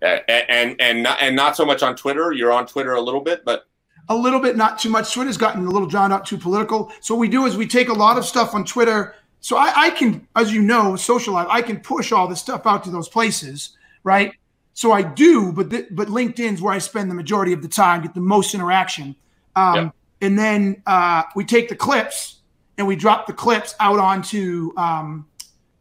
And 0.00 0.22
and 0.30 0.80
and 0.80 1.02
not, 1.02 1.18
and 1.20 1.34
not 1.34 1.56
so 1.56 1.66
much 1.66 1.82
on 1.82 1.96
Twitter. 1.96 2.32
You're 2.32 2.52
on 2.52 2.66
Twitter 2.66 2.92
a 2.92 3.00
little 3.00 3.20
bit, 3.20 3.44
but 3.44 3.66
a 4.08 4.16
little 4.16 4.40
bit, 4.40 4.56
not 4.56 4.78
too 4.78 4.90
much. 4.90 5.12
Twitter's 5.12 5.36
gotten 5.36 5.66
a 5.66 5.70
little 5.70 5.88
drawn 5.88 6.12
out, 6.12 6.26
too 6.26 6.38
political. 6.38 6.92
So 7.00 7.14
what 7.14 7.20
we 7.20 7.28
do 7.28 7.46
is 7.46 7.56
we 7.56 7.66
take 7.66 7.88
a 7.88 7.92
lot 7.92 8.18
of 8.18 8.24
stuff 8.24 8.54
on 8.54 8.64
Twitter. 8.64 9.14
So 9.40 9.56
I, 9.56 9.72
I 9.76 9.90
can, 9.90 10.26
as 10.36 10.52
you 10.52 10.62
know, 10.62 10.96
Social 10.96 11.34
Live, 11.34 11.48
I 11.48 11.62
can 11.62 11.80
push 11.80 12.12
all 12.12 12.28
this 12.28 12.40
stuff 12.40 12.66
out 12.66 12.84
to 12.84 12.90
those 12.90 13.08
places, 13.08 13.76
right? 14.02 14.32
So 14.74 14.92
I 14.92 15.02
do, 15.02 15.52
but 15.52 15.70
but 15.94 16.08
LinkedIn's 16.08 16.60
where 16.60 16.74
I 16.74 16.78
spend 16.78 17.10
the 17.10 17.14
majority 17.14 17.52
of 17.52 17.62
the 17.62 17.68
time, 17.68 18.02
get 18.02 18.14
the 18.14 18.20
most 18.20 18.54
interaction. 18.54 19.14
Um, 19.54 19.74
yep. 19.76 19.94
And 20.20 20.38
then 20.38 20.82
uh, 20.86 21.22
we 21.36 21.44
take 21.44 21.68
the 21.68 21.76
clips 21.76 22.40
and 22.76 22.86
we 22.86 22.96
drop 22.96 23.26
the 23.26 23.32
clips 23.32 23.74
out 23.78 23.98
onto 23.98 24.72
um, 24.76 25.26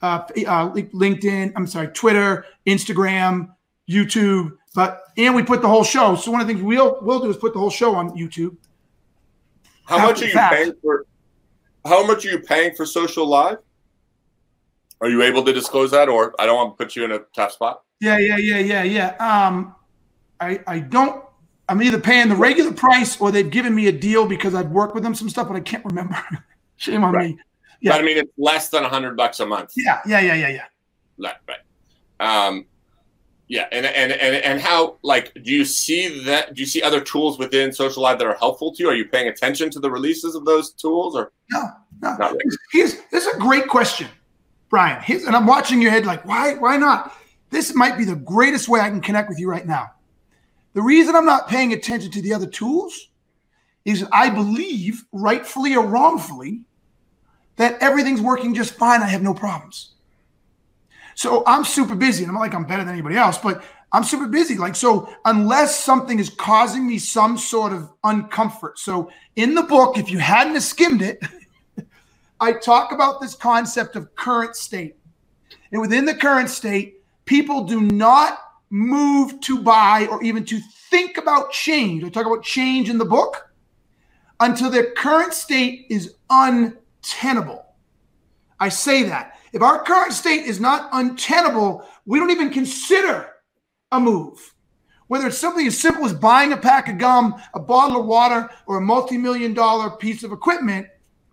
uh, 0.02 0.22
uh, 0.30 0.70
LinkedIn. 0.72 1.54
I'm 1.56 1.66
sorry, 1.66 1.88
Twitter, 1.88 2.46
Instagram, 2.68 3.56
YouTube, 3.90 4.58
but 4.74 5.04
and 5.18 5.36
we 5.36 5.44
put 5.44 5.62
the 5.62 5.68
whole 5.68 5.84
show. 5.84 6.16
So 6.16 6.32
one 6.32 6.42
of 6.42 6.48
the 6.48 6.54
things 6.54 6.64
we'll 6.64 6.98
we'll 7.02 7.20
do 7.20 7.30
is 7.30 7.38
put 7.38 7.54
the 7.54 7.60
whole 7.60 7.70
show 7.70 7.96
on 7.96 8.18
YouTube. 8.18 8.56
How 9.86 10.00
much 10.00 10.22
are 10.22 10.26
you 10.26 10.34
fact. 10.34 10.56
paying 10.56 10.74
for? 10.82 11.06
How 11.86 12.06
much 12.06 12.26
are 12.26 12.30
you 12.30 12.40
paying 12.40 12.74
for 12.76 12.86
Social 12.86 13.28
Live? 13.28 13.58
Are 15.02 15.10
you 15.10 15.22
able 15.22 15.44
to 15.44 15.52
disclose 15.52 15.92
that, 15.92 16.08
or 16.08 16.34
I 16.40 16.46
don't 16.46 16.56
want 16.56 16.78
to 16.78 16.84
put 16.84 16.96
you 16.96 17.04
in 17.04 17.12
a 17.12 17.20
tough 17.36 17.52
spot? 17.52 17.84
Yeah, 18.00 18.18
yeah, 18.18 18.38
yeah, 18.38 18.60
yeah, 18.60 18.84
yeah. 18.84 19.08
Um, 19.48 19.76
I 20.40 20.60
I 20.66 20.80
don't. 20.80 21.24
I'm 21.70 21.82
either 21.82 22.00
paying 22.00 22.30
the 22.30 22.36
regular 22.36 22.74
price 22.74 23.20
or 23.22 23.32
they've 23.32 23.50
given 23.50 23.74
me 23.74 23.88
a 23.88 23.92
deal 23.92 24.28
because 24.28 24.54
I've 24.54 24.70
worked 24.70 24.94
with 24.94 25.04
them 25.04 25.16
some 25.16 25.30
stuff, 25.30 25.48
but 25.48 25.56
I 25.56 25.62
can't 25.62 25.84
remember. 25.86 26.18
Shame 26.78 27.04
on 27.04 27.14
right. 27.14 27.30
me. 27.30 27.40
Yeah, 27.82 27.92
but 27.92 28.02
I 28.02 28.04
mean 28.04 28.18
it's 28.18 28.32
less 28.38 28.70
than 28.70 28.84
a 28.84 28.90
hundred 28.90 29.16
bucks 29.16 29.40
a 29.40 29.46
month. 29.46 29.72
Yeah, 29.76 30.00
yeah, 30.06 30.20
yeah, 30.22 30.36
yeah, 30.36 30.48
yeah. 30.50 30.66
Right, 31.18 31.36
right. 31.48 32.48
Um, 32.48 32.66
yeah, 33.54 33.68
and, 33.72 33.86
and 33.86 34.12
and 34.12 34.36
and 34.38 34.60
how 34.60 34.98
like 35.04 35.32
do 35.44 35.52
you 35.52 35.64
see 35.64 36.24
that? 36.24 36.56
Do 36.56 36.60
you 36.60 36.66
see 36.66 36.82
other 36.82 37.00
tools 37.00 37.38
within 37.38 37.72
Social 37.72 38.02
Live 38.02 38.18
that 38.18 38.26
are 38.26 38.34
helpful 38.34 38.74
to 38.74 38.82
you? 38.82 38.90
Are 38.90 38.96
you 38.96 39.06
paying 39.06 39.28
attention 39.28 39.70
to 39.70 39.80
the 39.80 39.92
releases 39.92 40.34
of 40.34 40.44
those 40.44 40.74
tools, 40.74 41.16
or 41.16 41.32
no? 41.52 41.70
No. 42.02 42.18
Really? 42.18 42.40
Here's, 42.72 42.96
this 43.12 43.28
is 43.28 43.36
a 43.36 43.38
great 43.38 43.68
question, 43.68 44.08
Brian. 44.70 45.00
Here's, 45.04 45.26
and 45.26 45.36
I'm 45.36 45.46
watching 45.46 45.84
your 45.84 45.92
head 45.92 46.04
like, 46.04 46.26
why? 46.26 46.56
Why 46.56 46.78
not? 46.78 47.16
This 47.52 47.76
might 47.76 47.96
be 47.96 48.06
the 48.06 48.16
greatest 48.16 48.70
way 48.70 48.80
I 48.80 48.90
can 48.90 49.02
connect 49.02 49.30
with 49.30 49.38
you 49.38 49.48
right 49.48 49.68
now. 49.68 49.92
The 50.74 50.82
reason 50.82 51.16
I'm 51.16 51.28
not 51.28 51.48
paying 51.48 51.74
attention 51.74 52.10
to 52.10 52.24
the 52.24 52.34
other 52.34 52.48
tools 52.48 53.10
is 53.86 54.04
I 54.12 54.32
believe, 54.32 55.06
rightfully 55.12 55.76
or 55.76 55.86
wrongfully, 55.86 56.62
that 57.58 57.80
everything's 57.84 58.20
working 58.20 58.56
just 58.56 58.74
fine. 58.74 59.04
I 59.04 59.10
have 59.10 59.22
no 59.22 59.36
problems. 59.36 59.92
So 61.16 61.44
I'm 61.46 61.64
super 61.64 61.96
busy. 61.96 62.24
And 62.24 62.32
I'm 62.32 62.40
like 62.40 62.54
I'm 62.54 62.66
better 62.66 62.84
than 62.84 62.94
anybody 62.94 63.16
else, 63.16 63.38
but 63.38 63.64
I'm 63.94 64.04
super 64.04 64.28
busy. 64.28 64.58
Like, 64.58 64.76
so 64.76 65.14
unless 65.24 65.80
something 65.80 66.18
is 66.20 66.30
causing 66.30 66.88
me 66.88 66.98
some 66.98 67.38
sort 67.38 67.72
of 67.72 67.92
uncomfort. 68.04 68.78
So 68.78 69.12
in 69.36 69.54
the 69.54 69.62
book, 69.62 70.00
if 70.00 70.10
you 70.10 70.18
hadn't 70.18 70.60
skimmed 70.62 71.04
it, 71.04 71.20
I 72.40 72.54
talk 72.54 72.92
about 72.92 73.22
this 73.22 73.36
concept 73.36 73.96
of 73.96 74.14
current 74.16 74.56
state. 74.56 74.96
And 75.72 75.80
within 75.80 76.06
the 76.06 76.16
current 76.16 76.50
state, 76.50 77.04
people 77.26 77.66
do 77.66 77.82
not 77.82 78.40
move 78.72 79.40
to 79.42 79.62
buy 79.62 80.08
or 80.10 80.24
even 80.24 80.44
to 80.46 80.60
think 80.90 81.18
about 81.20 81.52
change. 81.52 82.04
I 82.04 82.10
talk 82.10 82.26
about 82.26 82.44
change 82.44 82.90
in 82.90 82.98
the 82.98 83.06
book 83.06 83.54
until 84.40 84.72
their 84.72 84.92
current 84.94 85.34
state 85.34 85.86
is 85.90 86.16
untenable. 86.32 87.64
I 88.60 88.70
say 88.70 89.04
that 89.04 89.38
if 89.54 89.62
our 89.62 89.84
current 89.84 90.14
state 90.14 90.46
is 90.46 90.60
not 90.60 90.90
untenable, 90.92 91.88
we 92.06 92.20
don't 92.20 92.32
even 92.32 92.50
consider 92.50 93.30
a 93.92 94.00
move. 94.00 94.54
Whether 95.08 95.28
it's 95.28 95.38
something 95.38 95.68
as 95.68 95.78
simple 95.78 96.06
as 96.06 96.14
buying 96.14 96.54
a 96.54 96.58
pack 96.58 96.90
of 96.90 96.98
gum, 96.98 97.36
a 97.54 97.60
bottle 97.60 98.02
of 98.02 98.08
water, 98.08 98.50
or 98.66 98.78
a 98.78 98.82
multi 98.82 99.18
million 99.18 99.54
dollar 99.54 99.92
piece 99.92 100.24
of 100.24 100.32
equipment, 100.32 100.88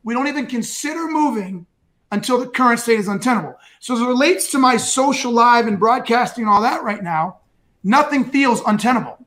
we 0.04 0.12
don't 0.12 0.28
even 0.28 0.46
consider 0.46 1.08
moving 1.08 1.66
until 2.12 2.38
the 2.38 2.46
current 2.46 2.80
state 2.80 2.98
is 2.98 3.08
untenable. 3.08 3.54
So, 3.78 3.94
as 3.94 4.00
it 4.00 4.06
relates 4.06 4.50
to 4.50 4.58
my 4.58 4.76
social 4.76 5.32
live 5.32 5.66
and 5.66 5.78
broadcasting 5.78 6.44
and 6.44 6.52
all 6.52 6.60
that 6.62 6.82
right 6.82 7.02
now, 7.02 7.38
nothing 7.82 8.24
feels 8.24 8.60
untenable. 8.66 9.24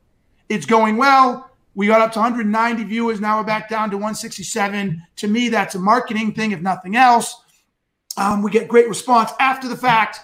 It's 0.48 0.66
going 0.66 0.96
well. 0.96 1.50
We 1.74 1.88
got 1.88 2.00
up 2.00 2.12
to 2.12 2.20
190 2.20 2.84
viewers. 2.84 3.20
Now 3.20 3.38
we're 3.38 3.44
back 3.44 3.68
down 3.68 3.90
to 3.90 3.96
167. 3.96 5.02
To 5.16 5.28
me, 5.28 5.48
that's 5.48 5.74
a 5.74 5.80
marketing 5.80 6.32
thing, 6.32 6.52
if 6.52 6.60
nothing 6.60 6.94
else. 6.94 7.43
Um, 8.16 8.42
we 8.42 8.50
get 8.50 8.68
great 8.68 8.88
response 8.88 9.32
after 9.40 9.68
the 9.68 9.76
fact. 9.76 10.20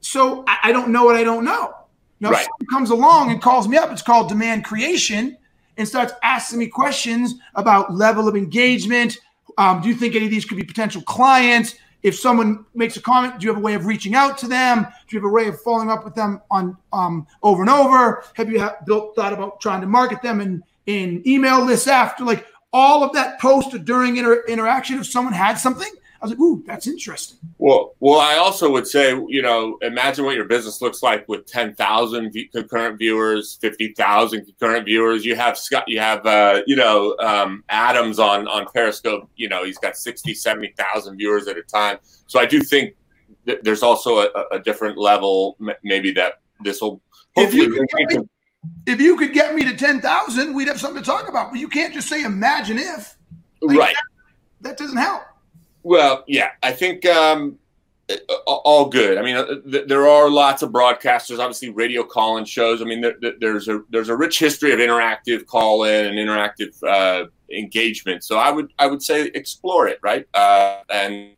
So 0.00 0.44
I, 0.46 0.58
I 0.64 0.72
don't 0.72 0.90
know 0.90 1.04
what 1.04 1.16
I 1.16 1.24
don't 1.24 1.44
know. 1.44 1.74
Now, 2.20 2.30
right. 2.30 2.44
someone 2.44 2.66
comes 2.70 2.90
along 2.90 3.30
and 3.30 3.42
calls 3.42 3.68
me 3.68 3.76
up, 3.76 3.90
it's 3.90 4.02
called 4.02 4.28
demand 4.28 4.64
creation, 4.64 5.36
and 5.76 5.86
starts 5.86 6.12
asking 6.22 6.58
me 6.58 6.68
questions 6.68 7.34
about 7.54 7.92
level 7.92 8.28
of 8.28 8.36
engagement. 8.36 9.18
Um, 9.58 9.82
do 9.82 9.88
you 9.88 9.94
think 9.94 10.14
any 10.14 10.26
of 10.26 10.30
these 10.30 10.44
could 10.44 10.56
be 10.56 10.64
potential 10.64 11.02
clients? 11.02 11.74
If 12.02 12.18
someone 12.18 12.66
makes 12.74 12.96
a 12.96 13.00
comment, 13.00 13.38
do 13.40 13.46
you 13.46 13.52
have 13.52 13.60
a 13.62 13.64
way 13.64 13.74
of 13.74 13.86
reaching 13.86 14.14
out 14.14 14.36
to 14.38 14.46
them? 14.46 14.82
Do 14.82 15.16
you 15.16 15.20
have 15.20 15.28
a 15.28 15.32
way 15.32 15.48
of 15.48 15.60
following 15.62 15.90
up 15.90 16.04
with 16.04 16.14
them 16.14 16.40
on 16.50 16.76
um, 16.92 17.26
over 17.42 17.62
and 17.62 17.70
over? 17.70 18.24
Have 18.34 18.50
you 18.50 18.68
built 18.86 19.16
thought 19.16 19.32
about 19.32 19.60
trying 19.60 19.80
to 19.80 19.86
market 19.86 20.20
them 20.22 20.40
in 20.40 20.62
in 20.86 21.26
email 21.26 21.64
lists 21.64 21.88
after? 21.88 22.24
Like 22.24 22.46
all 22.74 23.02
of 23.02 23.12
that 23.14 23.40
post 23.40 23.72
or 23.72 23.78
during 23.78 24.18
inter- 24.18 24.44
interaction, 24.46 24.98
if 24.98 25.06
someone 25.06 25.32
had 25.32 25.54
something, 25.54 25.90
I 26.24 26.28
was 26.28 26.30
like, 26.30 26.40
ooh, 26.40 26.62
that's 26.66 26.86
interesting. 26.86 27.36
Well, 27.58 27.96
well, 28.00 28.18
I 28.18 28.36
also 28.36 28.72
would 28.72 28.86
say, 28.86 29.10
you 29.28 29.42
know, 29.42 29.76
imagine 29.82 30.24
what 30.24 30.36
your 30.36 30.46
business 30.46 30.80
looks 30.80 31.02
like 31.02 31.28
with 31.28 31.44
10,000 31.44 32.34
concurrent 32.50 32.98
viewers, 32.98 33.58
50,000 33.60 34.46
concurrent 34.46 34.86
viewers. 34.86 35.26
You 35.26 35.36
have 35.36 35.58
Scott, 35.58 35.84
you 35.86 36.00
have, 36.00 36.24
uh, 36.24 36.62
you 36.66 36.76
know, 36.76 37.14
um, 37.20 37.62
Adams 37.68 38.18
on, 38.18 38.48
on 38.48 38.64
Periscope, 38.72 39.28
you 39.36 39.50
know, 39.50 39.66
he's 39.66 39.76
got 39.76 39.98
60, 39.98 40.32
70,000 40.32 41.18
viewers 41.18 41.46
at 41.46 41.58
a 41.58 41.62
time. 41.62 41.98
So 42.26 42.40
I 42.40 42.46
do 42.46 42.62
think 42.62 42.94
th- 43.44 43.60
there's 43.62 43.82
also 43.82 44.20
a, 44.20 44.46
a, 44.52 44.58
different 44.60 44.96
level, 44.96 45.58
maybe 45.82 46.10
that 46.12 46.40
this 46.60 46.80
will 46.80 47.02
hopefully. 47.36 47.64
If 47.66 48.10
you, 48.10 48.20
me, 48.20 48.28
if 48.86 48.98
you 48.98 49.18
could 49.18 49.34
get 49.34 49.54
me 49.54 49.62
to 49.64 49.76
10,000, 49.76 50.54
we'd 50.54 50.68
have 50.68 50.80
something 50.80 51.02
to 51.02 51.06
talk 51.06 51.28
about. 51.28 51.50
But 51.50 51.60
you 51.60 51.68
can't 51.68 51.92
just 51.92 52.08
say, 52.08 52.24
imagine 52.24 52.78
if. 52.78 53.18
Like, 53.60 53.78
right. 53.78 53.94
That, 54.62 54.70
that 54.70 54.78
doesn't 54.78 54.96
help. 54.96 55.24
Well, 55.84 56.24
yeah, 56.26 56.50
I 56.62 56.72
think 56.72 57.06
um, 57.06 57.58
all 58.46 58.88
good. 58.88 59.18
I 59.18 59.22
mean, 59.22 59.36
uh, 59.36 59.82
there 59.86 60.08
are 60.08 60.28
lots 60.28 60.62
of 60.62 60.70
broadcasters, 60.70 61.38
obviously 61.38 61.70
radio 61.70 62.02
call-in 62.02 62.44
shows. 62.44 62.82
I 62.82 62.84
mean, 62.84 63.00
there, 63.00 63.14
there's 63.38 63.68
a 63.68 63.82
there's 63.90 64.08
a 64.08 64.16
rich 64.16 64.38
history 64.38 64.72
of 64.72 64.78
interactive 64.78 65.46
call-in 65.46 66.06
and 66.06 66.18
interactive 66.18 66.82
uh, 66.82 67.26
engagement. 67.50 68.24
So 68.24 68.38
I 68.38 68.50
would 68.50 68.72
I 68.78 68.86
would 68.86 69.02
say 69.02 69.26
explore 69.34 69.86
it, 69.86 70.00
right? 70.02 70.26
Uh, 70.34 70.80
and 70.90 71.36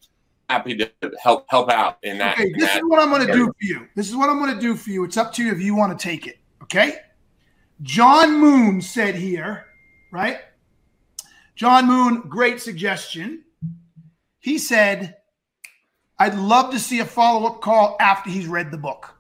happy 0.49 0.77
to 0.77 0.91
help 1.21 1.47
help 1.49 1.71
out 1.71 1.99
in 2.05 2.19
that. 2.19 2.35
Okay, 2.35 2.47
in 2.47 2.53
this 2.53 2.69
that 2.69 2.77
is 2.79 2.85
what 2.85 3.01
I'm 3.01 3.11
going 3.11 3.27
to 3.27 3.33
do 3.33 3.47
for 3.47 3.65
you. 3.65 3.89
This 3.97 4.09
is 4.09 4.17
what 4.17 4.31
I'm 4.31 4.39
going 4.39 4.55
to 4.55 4.61
do 4.61 4.77
for 4.77 4.91
you. 4.91 5.05
It's 5.05 5.17
up 5.17 5.33
to 5.35 5.45
you 5.45 5.53
if 5.53 5.61
you 5.61 5.75
want 5.75 5.99
to 5.99 6.03
take 6.03 6.27
it. 6.27 6.39
Okay. 6.63 6.99
John 7.83 8.39
Moon 8.41 8.81
said 8.81 9.17
here, 9.17 9.67
right? 10.11 10.39
John 11.57 11.87
Moon, 11.87 12.23
great 12.23 12.61
suggestion. 12.61 13.45
He 14.47 14.59
said, 14.59 15.17
I'd 16.21 16.37
love 16.37 16.71
to 16.71 16.79
see 16.79 17.01
a 17.01 17.05
follow 17.05 17.49
up 17.49 17.61
call 17.61 17.97
after 17.99 18.31
he's 18.31 18.47
read 18.47 18.71
the 18.71 18.79
book. 18.79 19.13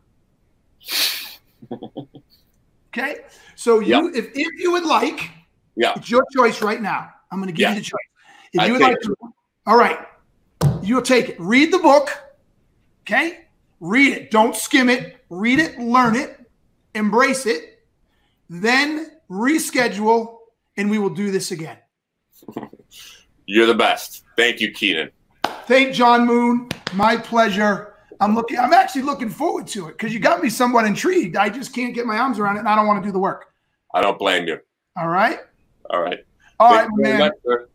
okay. 2.90 3.16
So 3.56 3.80
you, 3.80 4.12
if, 4.14 4.26
if 4.36 4.60
you 4.60 4.70
would 4.70 4.84
like, 4.84 5.28
Yeah. 5.74 5.94
it's 5.96 6.08
your 6.08 6.24
choice 6.32 6.62
right 6.62 6.80
now. 6.80 7.10
I'm 7.32 7.40
going 7.40 7.48
to 7.48 7.52
give 7.52 7.62
Yeah. 7.64 7.70
you 7.70 7.80
the 7.80 7.84
choice. 7.84 8.08
If 8.52 8.60
I 8.60 8.66
you 8.66 8.74
would 8.74 8.82
like 8.82 9.00
to, 9.00 9.16
all 9.66 9.76
right, 9.76 9.98
you'll 10.80 11.02
take 11.02 11.30
it. 11.30 11.40
Read 11.40 11.72
the 11.72 11.80
book. 11.80 12.08
Okay. 13.00 13.46
Read 13.80 14.12
it. 14.12 14.30
Don't 14.30 14.54
skim 14.54 14.88
it. 14.88 15.16
Read 15.28 15.58
it, 15.58 15.76
learn 15.80 16.14
it, 16.14 16.38
embrace 16.94 17.46
it, 17.46 17.82
then 18.48 19.10
reschedule, 19.28 20.36
and 20.76 20.88
we 20.88 21.00
will 21.00 21.10
do 21.10 21.32
this 21.32 21.50
again. 21.50 21.78
You're 23.46 23.66
the 23.66 23.74
best. 23.74 24.22
Thank 24.36 24.60
you, 24.60 24.72
Keenan. 24.72 25.10
Thank 25.66 25.94
John 25.94 26.26
Moon. 26.26 26.68
My 26.94 27.16
pleasure. 27.16 27.94
I'm 28.20 28.34
looking. 28.34 28.58
I'm 28.58 28.72
actually 28.72 29.02
looking 29.02 29.28
forward 29.28 29.66
to 29.68 29.88
it 29.88 29.98
because 29.98 30.14
you 30.14 30.20
got 30.20 30.42
me 30.42 30.48
somewhat 30.48 30.84
intrigued. 30.84 31.36
I 31.36 31.48
just 31.48 31.74
can't 31.74 31.94
get 31.94 32.06
my 32.06 32.16
arms 32.16 32.38
around 32.38 32.56
it, 32.56 32.60
and 32.60 32.68
I 32.68 32.76
don't 32.76 32.86
want 32.86 33.02
to 33.02 33.06
do 33.06 33.12
the 33.12 33.18
work. 33.18 33.46
I 33.92 34.00
don't 34.00 34.18
blame 34.18 34.46
you. 34.46 34.58
All 34.96 35.08
right. 35.08 35.40
All 35.90 36.00
right. 36.00 36.24
All 36.58 36.72
right, 36.72 36.86
Thank 36.86 37.00
very 37.02 37.18
man. 37.18 37.18
much, 37.18 37.32
sir. 37.44 37.68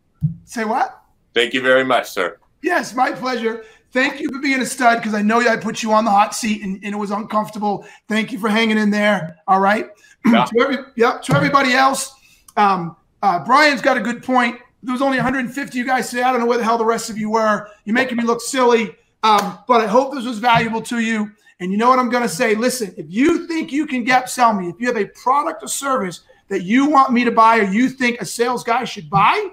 Say 0.44 0.64
what? 0.64 1.02
Thank 1.34 1.54
you 1.54 1.60
very 1.60 1.84
much, 1.84 2.10
sir. 2.10 2.38
Yes, 2.62 2.94
my 2.94 3.12
pleasure. 3.12 3.64
Thank 3.92 4.20
you 4.20 4.28
for 4.32 4.40
being 4.40 4.60
a 4.60 4.66
stud 4.66 4.98
because 4.98 5.14
I 5.14 5.22
know 5.22 5.40
I 5.40 5.56
put 5.56 5.82
you 5.82 5.92
on 5.92 6.04
the 6.04 6.10
hot 6.10 6.34
seat 6.34 6.62
and, 6.62 6.82
and 6.82 6.94
it 6.94 6.98
was 6.98 7.10
uncomfortable. 7.10 7.86
Thank 8.08 8.32
you 8.32 8.38
for 8.38 8.48
hanging 8.48 8.78
in 8.78 8.90
there. 8.90 9.36
All 9.46 9.60
right. 9.60 9.90
Yeah. 10.26 10.44
to, 10.56 10.60
every, 10.60 10.76
to 10.96 11.34
everybody 11.34 11.74
else, 11.74 12.12
um, 12.56 12.96
uh, 13.22 13.44
Brian's 13.44 13.82
got 13.82 13.96
a 13.96 14.00
good 14.00 14.22
point. 14.22 14.58
There 14.82 14.92
was 14.92 15.02
only 15.02 15.16
150 15.16 15.78
you 15.78 15.84
guys 15.84 16.10
say. 16.10 16.22
I 16.22 16.32
don't 16.32 16.40
know 16.40 16.46
where 16.46 16.58
the 16.58 16.64
hell 16.64 16.78
the 16.78 16.84
rest 16.84 17.08
of 17.10 17.16
you 17.16 17.30
were. 17.30 17.68
You're 17.84 17.94
making 17.94 18.16
me 18.16 18.24
look 18.24 18.40
silly. 18.40 18.96
Um, 19.22 19.58
but 19.68 19.80
I 19.80 19.86
hope 19.86 20.12
this 20.12 20.24
was 20.24 20.38
valuable 20.38 20.82
to 20.82 20.98
you. 20.98 21.30
And 21.60 21.70
you 21.70 21.78
know 21.78 21.88
what 21.88 22.00
I'm 22.00 22.10
going 22.10 22.24
to 22.24 22.28
say? 22.28 22.56
Listen, 22.56 22.92
if 22.96 23.06
you 23.08 23.46
think 23.46 23.70
you 23.70 23.86
can 23.86 24.02
gap 24.02 24.28
sell 24.28 24.52
me, 24.52 24.68
if 24.68 24.80
you 24.80 24.88
have 24.88 24.96
a 24.96 25.06
product 25.06 25.62
or 25.62 25.68
service 25.68 26.22
that 26.48 26.62
you 26.62 26.86
want 26.90 27.12
me 27.12 27.24
to 27.24 27.30
buy 27.30 27.58
or 27.58 27.64
you 27.64 27.88
think 27.88 28.20
a 28.20 28.24
sales 28.24 28.64
guy 28.64 28.82
should 28.82 29.08
buy, 29.08 29.50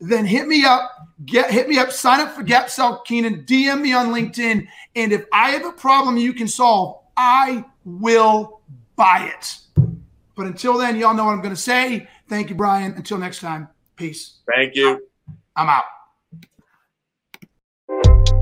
then 0.00 0.26
hit 0.26 0.46
me 0.46 0.64
up. 0.64 1.08
Get 1.24 1.50
hit 1.50 1.68
me 1.68 1.78
up. 1.78 1.92
Sign 1.92 2.20
up 2.20 2.34
for 2.34 2.42
Gap 2.42 2.68
Sell 2.68 3.00
Keenan. 3.02 3.44
DM 3.44 3.80
me 3.80 3.92
on 3.94 4.08
LinkedIn. 4.08 4.66
And 4.96 5.12
if 5.12 5.24
I 5.32 5.52
have 5.52 5.64
a 5.64 5.72
problem 5.72 6.18
you 6.18 6.34
can 6.34 6.48
solve, 6.48 7.00
I 7.16 7.64
will 7.84 8.60
buy 8.96 9.32
it. 9.34 9.58
But 10.34 10.46
until 10.46 10.76
then, 10.76 10.96
y'all 10.96 11.14
know 11.14 11.24
what 11.24 11.32
I'm 11.32 11.42
going 11.42 11.54
to 11.54 11.60
say. 11.60 12.08
Thank 12.28 12.50
you, 12.50 12.54
Brian. 12.54 12.92
Until 12.94 13.18
next 13.18 13.40
time, 13.40 13.68
peace. 14.02 14.40
Thank 14.52 14.74
you. 14.74 15.06
I'm 15.56 15.68
out. 15.68 15.84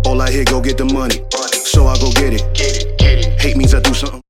All 0.06 0.20
I 0.22 0.30
hear, 0.30 0.44
go 0.44 0.60
get 0.60 0.78
the 0.78 0.86
money. 0.86 1.16
So 1.72 1.86
I 1.86 1.96
go 1.98 2.10
get 2.12 2.32
it. 2.32 3.40
Hate 3.40 3.56
means 3.56 3.74
I 3.74 3.80
do 3.80 3.92
something. 3.92 4.10